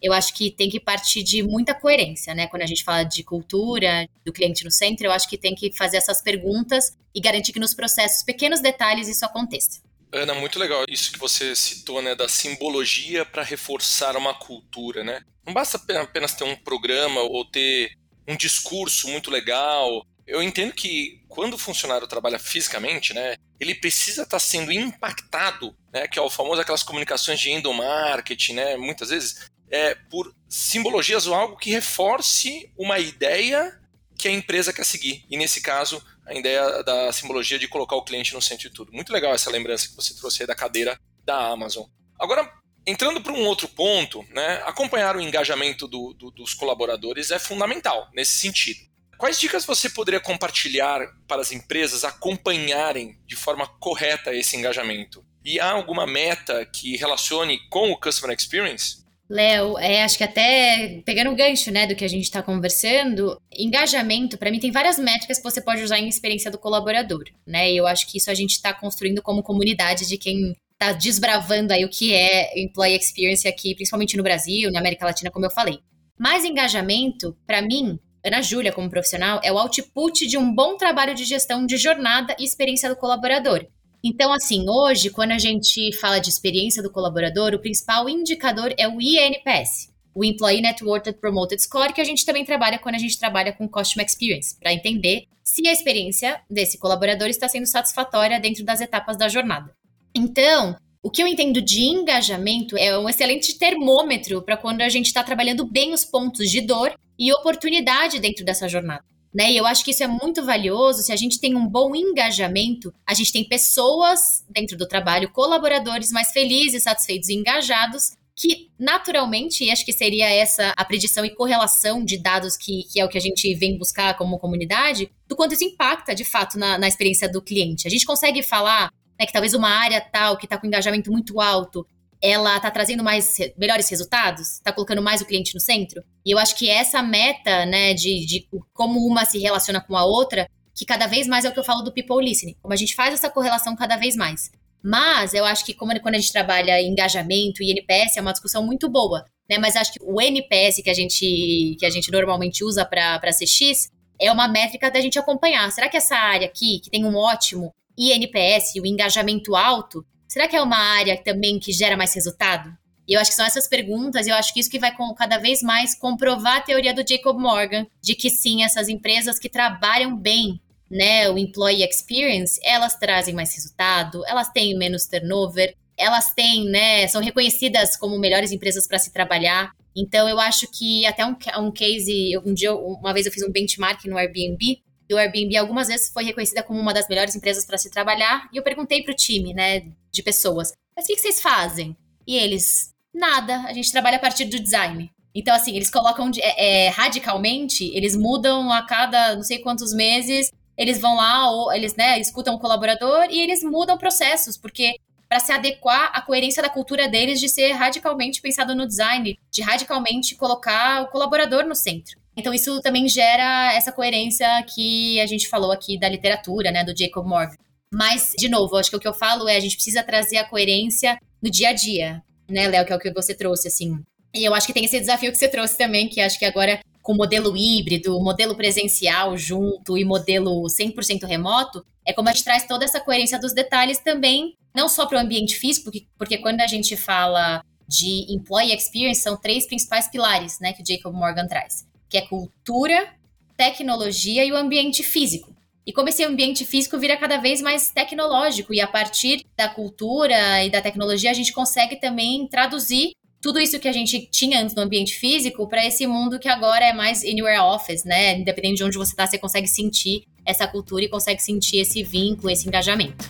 eu 0.00 0.12
acho 0.12 0.34
que 0.34 0.50
tem 0.50 0.68
que 0.68 0.80
partir 0.80 1.22
de 1.22 1.42
muita 1.42 1.74
coerência, 1.74 2.34
né? 2.34 2.46
Quando 2.46 2.62
a 2.62 2.66
gente 2.66 2.84
fala 2.84 3.04
de 3.04 3.22
cultura, 3.22 4.08
do 4.24 4.32
cliente 4.32 4.64
no 4.64 4.70
centro, 4.70 5.06
eu 5.06 5.12
acho 5.12 5.28
que 5.28 5.38
tem 5.38 5.54
que 5.54 5.72
fazer 5.76 5.98
essas 5.98 6.22
perguntas 6.22 6.96
e 7.14 7.20
garantir 7.20 7.52
que 7.52 7.60
nos 7.60 7.74
processos, 7.74 8.22
pequenos 8.22 8.60
detalhes, 8.60 9.08
isso 9.08 9.24
aconteça. 9.24 9.80
Ana, 10.12 10.34
muito 10.34 10.58
legal 10.58 10.84
isso 10.88 11.12
que 11.12 11.18
você 11.18 11.56
citou, 11.56 12.02
né, 12.02 12.14
da 12.14 12.28
simbologia 12.28 13.24
para 13.24 13.42
reforçar 13.42 14.16
uma 14.16 14.34
cultura, 14.34 15.02
né? 15.02 15.22
Não 15.46 15.54
basta 15.54 15.78
apenas 15.78 16.34
ter 16.34 16.44
um 16.44 16.54
programa 16.56 17.20
ou 17.20 17.44
ter 17.44 17.92
um 18.28 18.36
discurso 18.36 19.08
muito 19.08 19.30
legal. 19.30 20.06
Eu 20.26 20.42
entendo 20.42 20.72
que 20.72 21.22
quando 21.28 21.54
o 21.54 21.58
funcionário 21.58 22.06
trabalha 22.06 22.38
fisicamente, 22.38 23.12
né, 23.12 23.36
ele 23.58 23.74
precisa 23.74 24.22
estar 24.22 24.36
tá 24.36 24.40
sendo 24.40 24.72
impactado, 24.72 25.76
né, 25.92 26.06
que 26.06 26.18
é 26.18 26.22
o 26.22 26.30
famoso 26.30 26.60
aquelas 26.60 26.82
comunicações 26.82 27.40
de 27.40 27.50
endomarketing, 27.50 28.54
né, 28.54 28.76
muitas 28.76 29.10
vezes 29.10 29.50
é 29.70 29.94
por 29.94 30.34
simbologias 30.48 31.26
ou 31.26 31.34
algo 31.34 31.56
que 31.56 31.70
reforce 31.70 32.70
uma 32.76 32.98
ideia 32.98 33.80
que 34.18 34.28
a 34.28 34.30
empresa 34.30 34.72
quer 34.72 34.84
seguir. 34.84 35.24
E 35.30 35.36
nesse 35.36 35.62
caso, 35.62 36.04
a 36.26 36.34
ideia 36.34 36.82
da 36.82 37.10
simbologia 37.12 37.58
de 37.58 37.66
colocar 37.66 37.96
o 37.96 38.04
cliente 38.04 38.34
no 38.34 38.42
centro 38.42 38.68
de 38.68 38.74
tudo. 38.74 38.92
Muito 38.92 39.12
legal 39.12 39.34
essa 39.34 39.50
lembrança 39.50 39.88
que 39.88 39.96
você 39.96 40.14
trouxe 40.14 40.42
aí 40.42 40.46
da 40.46 40.54
cadeira 40.54 40.98
da 41.24 41.48
Amazon. 41.48 41.86
Agora, 42.20 42.52
entrando 42.86 43.20
para 43.20 43.32
um 43.32 43.44
outro 43.46 43.66
ponto, 43.66 44.24
né, 44.30 44.62
acompanhar 44.66 45.16
o 45.16 45.20
engajamento 45.20 45.88
do, 45.88 46.12
do, 46.12 46.30
dos 46.30 46.54
colaboradores 46.54 47.30
é 47.30 47.38
fundamental 47.38 48.08
nesse 48.12 48.38
sentido. 48.38 48.91
Quais 49.22 49.38
dicas 49.38 49.64
você 49.64 49.88
poderia 49.88 50.18
compartilhar 50.18 50.98
para 51.28 51.40
as 51.40 51.52
empresas 51.52 52.02
acompanharem 52.02 53.16
de 53.24 53.36
forma 53.36 53.68
correta 53.78 54.34
esse 54.34 54.56
engajamento? 54.56 55.24
E 55.44 55.60
há 55.60 55.70
alguma 55.70 56.04
meta 56.04 56.66
que 56.66 56.96
relacione 56.96 57.60
com 57.70 57.92
o 57.92 58.00
Customer 58.00 58.36
Experience? 58.36 59.04
Léo, 59.30 59.78
é, 59.78 60.02
acho 60.02 60.18
que 60.18 60.24
até 60.24 61.00
pegando 61.06 61.30
o 61.30 61.36
gancho, 61.36 61.70
né, 61.70 61.86
do 61.86 61.94
que 61.94 62.04
a 62.04 62.08
gente 62.08 62.24
está 62.24 62.42
conversando, 62.42 63.40
engajamento, 63.56 64.36
para 64.36 64.50
mim, 64.50 64.58
tem 64.58 64.72
várias 64.72 64.98
métricas 64.98 65.38
que 65.38 65.44
você 65.44 65.60
pode 65.60 65.84
usar 65.84 66.00
em 66.00 66.08
experiência 66.08 66.50
do 66.50 66.58
colaborador, 66.58 67.22
né? 67.46 67.70
E 67.70 67.76
eu 67.76 67.86
acho 67.86 68.10
que 68.10 68.18
isso 68.18 68.28
a 68.28 68.34
gente 68.34 68.56
está 68.56 68.74
construindo 68.74 69.22
como 69.22 69.40
comunidade 69.40 70.04
de 70.08 70.18
quem 70.18 70.52
está 70.72 70.90
desbravando 70.90 71.72
aí 71.72 71.84
o 71.84 71.88
que 71.88 72.12
é 72.12 72.60
employee 72.60 72.96
experience 72.96 73.46
aqui, 73.46 73.72
principalmente 73.76 74.16
no 74.16 74.24
Brasil, 74.24 74.68
na 74.72 74.80
América 74.80 75.06
Latina, 75.06 75.30
como 75.30 75.46
eu 75.46 75.50
falei. 75.52 75.78
Mais 76.18 76.44
engajamento, 76.44 77.36
para 77.46 77.62
mim, 77.62 78.00
Ana 78.24 78.40
Júlia, 78.40 78.72
como 78.72 78.88
profissional, 78.88 79.40
é 79.42 79.50
o 79.50 79.58
output 79.58 80.26
de 80.26 80.38
um 80.38 80.54
bom 80.54 80.76
trabalho 80.76 81.14
de 81.14 81.24
gestão 81.24 81.66
de 81.66 81.76
jornada 81.76 82.36
e 82.38 82.44
experiência 82.44 82.88
do 82.88 82.94
colaborador. 82.94 83.66
Então, 84.04 84.32
assim, 84.32 84.68
hoje, 84.68 85.10
quando 85.10 85.32
a 85.32 85.38
gente 85.38 85.92
fala 85.96 86.20
de 86.20 86.28
experiência 86.28 86.82
do 86.82 86.90
colaborador, 86.90 87.52
o 87.52 87.58
principal 87.58 88.08
indicador 88.08 88.72
é 88.78 88.86
o 88.86 89.00
INPS, 89.00 89.92
o 90.14 90.24
Employee 90.24 90.60
Network 90.60 91.12
Promoted 91.14 91.60
Score, 91.60 91.92
que 91.92 92.00
a 92.00 92.04
gente 92.04 92.24
também 92.24 92.44
trabalha 92.44 92.78
quando 92.78 92.94
a 92.94 92.98
gente 92.98 93.18
trabalha 93.18 93.52
com 93.52 93.68
Customer 93.68 94.06
Experience, 94.06 94.56
para 94.58 94.72
entender 94.72 95.24
se 95.42 95.66
a 95.66 95.72
experiência 95.72 96.40
desse 96.48 96.78
colaborador 96.78 97.28
está 97.28 97.48
sendo 97.48 97.66
satisfatória 97.66 98.38
dentro 98.38 98.64
das 98.64 98.80
etapas 98.80 99.16
da 99.16 99.28
jornada. 99.28 99.74
Então, 100.14 100.76
o 101.02 101.10
que 101.10 101.22
eu 101.22 101.26
entendo 101.26 101.60
de 101.60 101.82
engajamento 101.82 102.76
é 102.76 102.96
um 102.96 103.08
excelente 103.08 103.58
termômetro 103.58 104.42
para 104.42 104.56
quando 104.56 104.82
a 104.82 104.88
gente 104.88 105.06
está 105.06 105.24
trabalhando 105.24 105.64
bem 105.64 105.92
os 105.92 106.04
pontos 106.04 106.48
de 106.48 106.60
dor 106.60 106.94
e 107.18 107.32
oportunidade 107.32 108.18
dentro 108.18 108.44
dessa 108.44 108.68
jornada. 108.68 109.04
Né? 109.34 109.52
E 109.52 109.56
eu 109.56 109.64
acho 109.64 109.84
que 109.84 109.92
isso 109.92 110.02
é 110.02 110.06
muito 110.06 110.44
valioso 110.44 111.02
se 111.02 111.12
a 111.12 111.16
gente 111.16 111.40
tem 111.40 111.56
um 111.56 111.66
bom 111.66 111.96
engajamento, 111.96 112.92
a 113.06 113.14
gente 113.14 113.32
tem 113.32 113.48
pessoas 113.48 114.44
dentro 114.50 114.76
do 114.76 114.86
trabalho, 114.86 115.32
colaboradores 115.32 116.10
mais 116.10 116.30
felizes, 116.32 116.82
satisfeitos 116.82 117.30
e 117.30 117.34
engajados, 117.34 118.12
que 118.36 118.70
naturalmente, 118.78 119.64
e 119.64 119.70
acho 119.70 119.84
que 119.84 119.92
seria 119.92 120.28
essa 120.28 120.74
a 120.76 120.84
predição 120.84 121.24
e 121.24 121.34
correlação 121.34 122.04
de 122.04 122.18
dados 122.18 122.56
que, 122.56 122.82
que 122.90 123.00
é 123.00 123.04
o 123.04 123.08
que 123.08 123.18
a 123.18 123.20
gente 123.20 123.54
vem 123.54 123.78
buscar 123.78 124.16
como 124.16 124.38
comunidade, 124.38 125.10
do 125.26 125.36
quanto 125.36 125.54
isso 125.54 125.64
impacta 125.64 126.14
de 126.14 126.24
fato 126.24 126.58
na, 126.58 126.76
na 126.76 126.88
experiência 126.88 127.28
do 127.28 127.40
cliente. 127.40 127.86
A 127.86 127.90
gente 127.90 128.04
consegue 128.04 128.42
falar 128.42 128.90
né, 129.18 129.26
que 129.26 129.32
talvez 129.32 129.54
uma 129.54 129.68
área 129.68 130.00
tal 130.00 130.36
que 130.36 130.46
está 130.46 130.58
com 130.58 130.66
engajamento 130.66 131.10
muito 131.10 131.40
alto 131.40 131.86
ela 132.22 132.56
está 132.56 132.70
trazendo 132.70 133.02
mais 133.02 133.36
melhores 133.58 133.88
resultados, 133.88 134.52
está 134.52 134.72
colocando 134.72 135.02
mais 135.02 135.20
o 135.20 135.26
cliente 135.26 135.54
no 135.54 135.60
centro. 135.60 136.02
E 136.24 136.30
eu 136.30 136.38
acho 136.38 136.56
que 136.56 136.70
essa 136.70 137.02
meta, 137.02 137.66
né, 137.66 137.92
de, 137.94 138.24
de 138.24 138.48
como 138.72 139.00
uma 139.04 139.24
se 139.24 139.38
relaciona 139.38 139.80
com 139.80 139.96
a 139.96 140.04
outra, 140.04 140.48
que 140.74 140.86
cada 140.86 141.06
vez 141.06 141.26
mais 141.26 141.44
é 141.44 141.48
o 141.48 141.52
que 141.52 141.58
eu 141.58 141.64
falo 141.64 141.82
do 141.82 141.92
people 141.92 142.24
listening, 142.24 142.56
como 142.62 142.72
a 142.72 142.76
gente 142.76 142.94
faz 142.94 143.12
essa 143.12 143.28
correlação 143.28 143.74
cada 143.74 143.96
vez 143.96 144.14
mais. 144.16 144.50
Mas 144.82 145.34
eu 145.34 145.44
acho 145.44 145.64
que 145.64 145.74
como 145.74 145.98
quando 146.00 146.14
a 146.14 146.18
gente 146.18 146.32
trabalha 146.32 146.80
engajamento 146.80 147.62
e 147.62 147.70
NPS 147.70 148.16
é 148.16 148.20
uma 148.20 148.32
discussão 148.32 148.64
muito 148.64 148.88
boa, 148.88 149.24
né? 149.48 149.58
Mas 149.58 149.76
acho 149.76 149.92
que 149.92 150.00
o 150.02 150.20
NPS 150.20 150.82
que 150.82 150.90
a 150.90 150.94
gente 150.94 151.76
que 151.78 151.86
a 151.86 151.90
gente 151.90 152.10
normalmente 152.10 152.64
usa 152.64 152.84
para 152.84 153.20
CX 153.20 153.88
é 154.20 154.30
uma 154.32 154.48
métrica 154.48 154.90
da 154.90 155.00
gente 155.00 155.18
acompanhar. 155.18 155.70
Será 155.70 155.88
que 155.88 155.96
essa 155.96 156.16
área 156.16 156.46
aqui, 156.46 156.80
que 156.80 156.90
tem 156.90 157.04
um 157.04 157.16
ótimo 157.16 157.72
INPS, 157.96 158.74
o 158.80 158.86
engajamento 158.86 159.54
alto, 159.54 160.04
será 160.32 160.48
que 160.48 160.56
é 160.56 160.62
uma 160.62 160.78
área 160.78 161.22
também 161.22 161.58
que 161.58 161.72
gera 161.72 161.94
mais 161.94 162.14
resultado? 162.14 162.74
E 163.06 163.12
eu 163.12 163.20
acho 163.20 163.32
que 163.32 163.36
são 163.36 163.44
essas 163.44 163.68
perguntas, 163.68 164.26
e 164.26 164.30
eu 164.30 164.34
acho 164.34 164.54
que 164.54 164.60
isso 164.60 164.70
que 164.70 164.78
vai 164.78 164.90
cada 165.14 165.36
vez 165.36 165.60
mais 165.60 165.94
comprovar 165.94 166.56
a 166.56 166.60
teoria 166.62 166.94
do 166.94 167.06
Jacob 167.06 167.38
Morgan, 167.38 167.86
de 168.00 168.14
que 168.14 168.30
sim, 168.30 168.64
essas 168.64 168.88
empresas 168.88 169.38
que 169.38 169.50
trabalham 169.50 170.16
bem, 170.16 170.58
né, 170.90 171.28
o 171.28 171.36
employee 171.36 171.86
experience, 171.86 172.58
elas 172.64 172.96
trazem 172.96 173.34
mais 173.34 173.54
resultado, 173.54 174.24
elas 174.26 174.48
têm 174.48 174.74
menos 174.78 175.06
turnover, 175.06 175.74
elas 175.98 176.32
têm, 176.32 176.64
né, 176.64 177.06
são 177.08 177.20
reconhecidas 177.20 177.94
como 177.98 178.18
melhores 178.18 178.52
empresas 178.52 178.88
para 178.88 178.98
se 178.98 179.12
trabalhar. 179.12 179.72
Então 179.94 180.26
eu 180.26 180.40
acho 180.40 180.66
que 180.72 181.04
até 181.04 181.26
um, 181.26 181.36
um 181.58 181.70
case, 181.70 182.38
um 182.42 182.54
dia, 182.54 182.74
uma 182.74 183.12
vez 183.12 183.26
eu 183.26 183.32
fiz 183.32 183.42
um 183.42 183.52
benchmark 183.52 184.06
no 184.06 184.16
Airbnb, 184.16 184.80
e 185.12 185.14
o 185.14 185.18
Airbnb 185.18 185.56
algumas 185.56 185.88
vezes 185.88 186.10
foi 186.10 186.24
reconhecida 186.24 186.62
como 186.62 186.80
uma 186.80 186.94
das 186.94 187.06
melhores 187.06 187.36
empresas 187.36 187.66
para 187.66 187.76
se 187.76 187.90
trabalhar. 187.90 188.48
E 188.52 188.56
eu 188.56 188.62
perguntei 188.62 189.02
para 189.02 189.12
o 189.12 189.16
time, 189.16 189.52
né, 189.52 189.84
de 190.10 190.22
pessoas, 190.22 190.72
mas 190.96 191.04
o 191.04 191.08
que, 191.08 191.14
que 191.14 191.20
vocês 191.20 191.40
fazem? 191.40 191.96
E 192.26 192.36
eles, 192.36 192.94
nada, 193.14 193.60
a 193.66 193.72
gente 193.72 193.92
trabalha 193.92 194.16
a 194.16 194.20
partir 194.20 194.46
do 194.46 194.58
design. 194.58 195.10
Então, 195.34 195.54
assim, 195.54 195.74
eles 195.74 195.90
colocam 195.90 196.30
é, 196.38 196.86
é, 196.86 196.88
radicalmente, 196.88 197.90
eles 197.94 198.16
mudam 198.16 198.70
a 198.70 198.82
cada 198.82 199.34
não 199.34 199.42
sei 199.42 199.58
quantos 199.58 199.92
meses, 199.92 200.50
eles 200.76 201.00
vão 201.00 201.16
lá, 201.16 201.50
ou 201.50 201.72
eles 201.72 201.94
né, 201.94 202.18
escutam 202.18 202.54
o 202.54 202.58
colaborador 202.58 203.26
e 203.30 203.40
eles 203.40 203.62
mudam 203.62 203.96
processos, 203.96 204.56
porque 204.56 204.96
para 205.28 205.40
se 205.40 205.50
adequar 205.50 206.10
à 206.12 206.20
coerência 206.20 206.62
da 206.62 206.68
cultura 206.68 207.08
deles 207.08 207.40
de 207.40 207.48
ser 207.48 207.72
radicalmente 207.72 208.42
pensado 208.42 208.74
no 208.74 208.86
design, 208.86 209.38
de 209.50 209.62
radicalmente 209.62 210.36
colocar 210.36 211.02
o 211.02 211.08
colaborador 211.08 211.64
no 211.64 211.74
centro. 211.74 212.21
Então, 212.36 212.54
isso 212.54 212.80
também 212.80 213.08
gera 213.08 213.74
essa 213.74 213.92
coerência 213.92 214.46
que 214.74 215.20
a 215.20 215.26
gente 215.26 215.48
falou 215.48 215.70
aqui 215.70 215.98
da 215.98 216.08
literatura, 216.08 216.70
né, 216.70 216.82
do 216.82 216.96
Jacob 216.96 217.26
Morgan. 217.26 217.56
Mas, 217.92 218.32
de 218.38 218.48
novo, 218.48 218.76
acho 218.76 218.90
que 218.90 218.96
o 218.96 219.00
que 219.00 219.08
eu 219.08 219.12
falo 219.12 219.48
é 219.48 219.56
a 219.56 219.60
gente 219.60 219.74
precisa 219.74 220.02
trazer 220.02 220.38
a 220.38 220.48
coerência 220.48 221.18
no 221.42 221.50
dia 221.50 221.68
a 221.68 221.72
dia, 221.74 222.22
né, 222.48 222.68
Léo, 222.68 222.86
que 222.86 222.92
é 222.92 222.96
o 222.96 222.98
que 222.98 223.12
você 223.12 223.34
trouxe, 223.34 223.68
assim. 223.68 223.98
E 224.34 224.44
eu 224.44 224.54
acho 224.54 224.66
que 224.66 224.72
tem 224.72 224.84
esse 224.84 224.98
desafio 224.98 225.30
que 225.30 225.36
você 225.36 225.48
trouxe 225.48 225.76
também, 225.76 226.08
que 226.08 226.20
acho 226.20 226.38
que 226.38 226.46
agora 226.46 226.80
com 227.02 227.14
modelo 227.14 227.54
híbrido, 227.54 228.18
modelo 228.20 228.54
presencial 228.54 229.36
junto 229.36 229.98
e 229.98 230.04
modelo 230.04 230.62
100% 230.68 231.26
remoto, 231.26 231.84
é 232.06 232.12
como 232.12 232.28
a 232.28 232.32
gente 232.32 232.44
traz 232.44 232.64
toda 232.66 232.84
essa 232.84 233.00
coerência 233.00 233.38
dos 233.38 233.52
detalhes 233.52 233.98
também, 233.98 234.54
não 234.74 234.88
só 234.88 235.04
para 235.04 235.18
o 235.18 235.20
ambiente 235.20 235.56
físico, 235.56 235.84
porque, 235.84 236.06
porque 236.16 236.38
quando 236.38 236.60
a 236.60 236.66
gente 236.66 236.96
fala 236.96 237.62
de 237.88 238.32
employee 238.32 238.72
experience, 238.72 239.20
são 239.20 239.36
três 239.36 239.66
principais 239.66 240.08
pilares, 240.08 240.60
né, 240.60 240.72
que 240.72 240.82
o 240.82 240.86
Jacob 240.86 241.12
Morgan 241.12 241.46
traz 241.46 241.84
que 242.12 242.18
é 242.18 242.20
cultura, 242.20 243.08
tecnologia 243.56 244.44
e 244.44 244.52
o 244.52 244.56
ambiente 244.56 245.02
físico. 245.02 245.50
E 245.86 245.94
como 245.94 246.10
esse 246.10 246.22
ambiente 246.22 246.62
físico 246.66 246.98
vira 246.98 247.16
cada 247.16 247.38
vez 247.38 247.62
mais 247.62 247.90
tecnológico, 247.90 248.74
e 248.74 248.82
a 248.82 248.86
partir 248.86 249.46
da 249.56 249.66
cultura 249.66 250.62
e 250.62 250.68
da 250.68 250.82
tecnologia, 250.82 251.30
a 251.30 251.34
gente 251.34 251.54
consegue 251.54 251.96
também 251.96 252.46
traduzir 252.46 253.12
tudo 253.40 253.58
isso 253.58 253.80
que 253.80 253.88
a 253.88 253.92
gente 253.92 254.28
tinha 254.30 254.60
antes 254.60 254.74
no 254.74 254.82
ambiente 254.82 255.14
físico 255.14 255.66
para 255.66 255.86
esse 255.86 256.06
mundo 256.06 256.38
que 256.38 256.48
agora 256.48 256.84
é 256.84 256.92
mais 256.92 257.24
anywhere 257.24 257.60
office, 257.60 258.04
né? 258.04 258.38
Independente 258.38 258.76
de 258.76 258.84
onde 258.84 258.98
você 258.98 259.12
está, 259.12 259.26
você 259.26 259.38
consegue 259.38 259.66
sentir 259.66 260.24
essa 260.44 260.68
cultura 260.68 261.04
e 261.04 261.08
consegue 261.08 261.42
sentir 261.42 261.78
esse 261.78 262.02
vínculo, 262.02 262.50
esse 262.50 262.68
engajamento. 262.68 263.26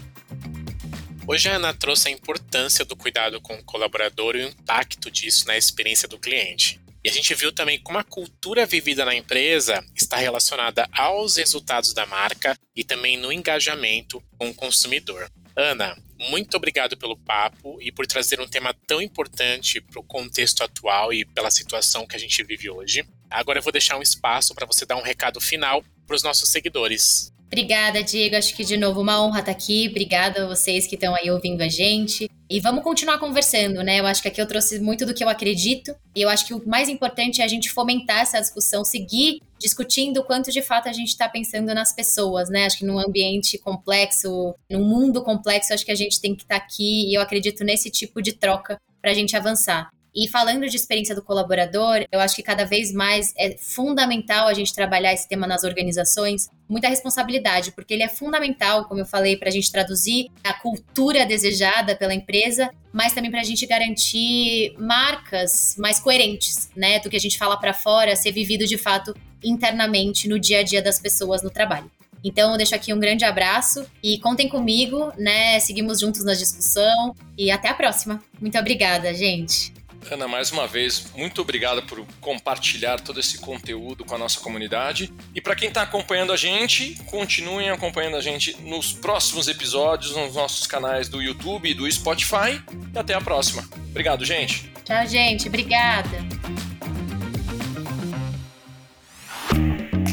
Hoje 1.25 1.49
a 1.49 1.55
Ana 1.55 1.73
trouxe 1.73 2.09
a 2.09 2.11
importância 2.11 2.85
do 2.85 2.97
cuidado 2.97 3.40
com 3.40 3.55
o 3.55 3.64
colaborador 3.64 4.35
e 4.35 4.45
o 4.45 4.49
impacto 4.49 5.09
disso 5.09 5.47
na 5.47 5.57
experiência 5.57 6.09
do 6.09 6.18
cliente. 6.18 6.82
E 7.04 7.08
a 7.08 7.12
gente 7.12 7.34
viu 7.34 7.52
também 7.52 7.80
como 7.80 7.98
a 7.98 8.04
cultura 8.04 8.64
vivida 8.64 9.04
na 9.04 9.14
empresa 9.14 9.84
está 9.94 10.16
relacionada 10.16 10.88
aos 10.92 11.36
resultados 11.36 11.92
da 11.92 12.06
marca 12.06 12.56
e 12.76 12.84
também 12.84 13.16
no 13.16 13.32
engajamento 13.32 14.22
com 14.38 14.50
o 14.50 14.54
consumidor. 14.54 15.28
Ana, 15.56 15.96
muito 16.30 16.56
obrigado 16.56 16.96
pelo 16.96 17.16
papo 17.16 17.76
e 17.80 17.90
por 17.90 18.06
trazer 18.06 18.40
um 18.40 18.48
tema 18.48 18.74
tão 18.86 19.02
importante 19.02 19.80
para 19.80 20.00
o 20.00 20.04
contexto 20.04 20.62
atual 20.62 21.12
e 21.12 21.24
pela 21.24 21.50
situação 21.50 22.06
que 22.06 22.14
a 22.14 22.18
gente 22.18 22.42
vive 22.44 22.70
hoje. 22.70 23.04
Agora 23.28 23.58
eu 23.58 23.62
vou 23.62 23.72
deixar 23.72 23.98
um 23.98 24.02
espaço 24.02 24.54
para 24.54 24.66
você 24.66 24.86
dar 24.86 24.96
um 24.96 25.02
recado 25.02 25.40
final 25.40 25.84
para 26.06 26.16
os 26.16 26.22
nossos 26.22 26.50
seguidores. 26.50 27.32
Obrigada, 27.46 28.02
Diego. 28.02 28.36
Acho 28.36 28.54
que 28.54 28.64
de 28.64 28.76
novo 28.76 29.00
uma 29.00 29.22
honra 29.22 29.40
estar 29.40 29.52
aqui. 29.52 29.88
Obrigada 29.90 30.44
a 30.44 30.46
vocês 30.46 30.86
que 30.86 30.94
estão 30.94 31.14
aí 31.14 31.30
ouvindo 31.30 31.60
a 31.60 31.68
gente. 31.68 32.30
E 32.52 32.60
vamos 32.60 32.84
continuar 32.84 33.18
conversando, 33.18 33.82
né? 33.82 33.98
Eu 33.98 34.06
acho 34.06 34.20
que 34.20 34.28
aqui 34.28 34.38
eu 34.38 34.46
trouxe 34.46 34.78
muito 34.78 35.06
do 35.06 35.14
que 35.14 35.24
eu 35.24 35.28
acredito. 35.30 35.96
E 36.14 36.20
eu 36.20 36.28
acho 36.28 36.46
que 36.46 36.52
o 36.52 36.62
mais 36.68 36.86
importante 36.86 37.40
é 37.40 37.44
a 37.46 37.48
gente 37.48 37.70
fomentar 37.70 38.20
essa 38.20 38.38
discussão, 38.38 38.84
seguir 38.84 39.40
discutindo 39.58 40.18
o 40.18 40.22
quanto 40.22 40.52
de 40.52 40.60
fato 40.60 40.86
a 40.86 40.92
gente 40.92 41.08
está 41.08 41.26
pensando 41.26 41.74
nas 41.74 41.94
pessoas, 41.94 42.50
né? 42.50 42.66
Acho 42.66 42.76
que 42.76 42.84
num 42.84 42.98
ambiente 42.98 43.56
complexo, 43.56 44.54
num 44.70 44.84
mundo 44.84 45.22
complexo, 45.22 45.72
acho 45.72 45.82
que 45.82 45.92
a 45.92 45.94
gente 45.94 46.20
tem 46.20 46.36
que 46.36 46.42
estar 46.42 46.60
tá 46.60 46.62
aqui 46.62 47.08
e 47.08 47.14
eu 47.16 47.22
acredito 47.22 47.64
nesse 47.64 47.90
tipo 47.90 48.20
de 48.20 48.34
troca 48.34 48.78
para 49.00 49.12
a 49.12 49.14
gente 49.14 49.34
avançar. 49.34 49.88
E 50.14 50.29
falando 50.29 50.68
de 50.68 50.77
experiência 50.77 51.14
do 51.14 51.22
colaborador, 51.22 52.05
eu 52.12 52.20
acho 52.20 52.37
que 52.37 52.42
cada 52.42 52.64
vez 52.64 52.92
mais 52.92 53.33
é 53.37 53.57
fundamental 53.57 54.46
a 54.46 54.53
gente 54.53 54.75
trabalhar 54.75 55.12
esse 55.14 55.27
tema 55.27 55.46
nas 55.46 55.64
organizações, 55.64 56.51
muita 56.68 56.88
responsabilidade, 56.88 57.72
porque 57.72 57.94
ele 57.94 58.03
é 58.03 58.09
fundamental, 58.09 58.85
como 58.85 59.01
eu 59.01 59.07
falei, 59.07 59.38
para 59.38 59.48
a 59.48 59.53
gente 59.53 59.72
traduzir 59.72 60.31
a 60.44 60.53
cultura 60.53 61.25
desejada 61.25 61.96
pela 61.96 62.14
empresa, 62.14 62.70
mas 62.92 63.14
também 63.14 63.31
para 63.31 63.40
a 63.40 63.44
gente 63.44 63.64
garantir 63.66 64.75
marcas 64.79 65.77
mais 65.79 65.98
coerentes, 65.98 66.68
né, 66.77 66.98
do 67.01 67.09
que 67.09 67.16
a 67.16 67.20
gente 67.20 67.38
fala 67.38 67.57
para 67.57 67.72
fora, 67.72 68.14
ser 68.14 68.33
vivido 68.33 68.66
de 68.66 68.77
fato 68.77 69.14
internamente 69.42 70.29
no 70.29 70.38
dia 70.38 70.61
a 70.61 70.62
dia 70.62 70.83
das 70.83 71.01
pessoas 71.01 71.42
no 71.42 71.48
trabalho. 71.48 71.90
Então, 72.25 72.53
eu 72.53 72.57
deixo 72.57 72.75
aqui 72.75 72.94
um 72.94 73.01
grande 73.01 73.25
abraço 73.25 73.85
e 74.01 74.16
contem 74.18 74.48
comigo, 74.48 75.12
né? 75.18 75.59
Seguimos 75.59 75.98
juntos 75.98 76.25
na 76.25 76.35
discussão 76.35 77.16
e 77.37 77.51
até 77.51 77.68
a 77.68 77.75
próxima. 77.75 78.22
Muito 78.40 78.57
obrigada, 78.57 79.12
gente. 79.12 79.72
Ana, 80.10 80.28
mais 80.28 80.50
uma 80.50 80.66
vez, 80.66 81.06
muito 81.14 81.40
obrigado 81.40 81.82
por 81.84 82.04
compartilhar 82.20 83.00
todo 83.00 83.18
esse 83.18 83.38
conteúdo 83.38 84.04
com 84.04 84.14
a 84.14 84.18
nossa 84.18 84.40
comunidade. 84.40 85.12
E 85.34 85.40
para 85.40 85.54
quem 85.54 85.68
está 85.68 85.82
acompanhando 85.82 86.32
a 86.32 86.36
gente, 86.36 86.94
continuem 87.06 87.70
acompanhando 87.70 88.16
a 88.16 88.20
gente 88.20 88.60
nos 88.62 88.92
próximos 88.92 89.48
episódios, 89.48 90.14
nos 90.14 90.34
nossos 90.34 90.66
canais 90.66 91.08
do 91.08 91.22
YouTube 91.22 91.70
e 91.70 91.74
do 91.74 91.90
Spotify. 91.90 92.62
E 92.94 92.98
até 92.98 93.14
a 93.14 93.20
próxima. 93.20 93.66
Obrigado, 93.90 94.24
gente. 94.24 94.70
Tchau, 94.84 95.06
gente. 95.06 95.48
Obrigada. 95.48 96.18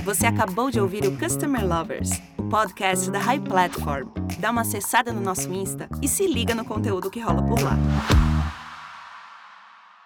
Você 0.03 0.25
acabou 0.25 0.71
de 0.71 0.79
ouvir 0.79 1.05
o 1.05 1.17
Customer 1.17 1.65
Lovers, 1.65 2.09
o 2.37 2.43
podcast 2.43 3.11
da 3.11 3.19
High 3.19 3.41
Platform. 3.41 4.09
Dá 4.39 4.49
uma 4.49 4.61
acessada 4.61 5.11
no 5.11 5.21
nosso 5.21 5.51
Insta 5.53 5.89
e 6.01 6.07
se 6.07 6.25
liga 6.25 6.55
no 6.55 6.65
conteúdo 6.65 7.11
que 7.11 7.19
rola 7.19 7.43
por 7.43 7.61
lá. 7.61 7.77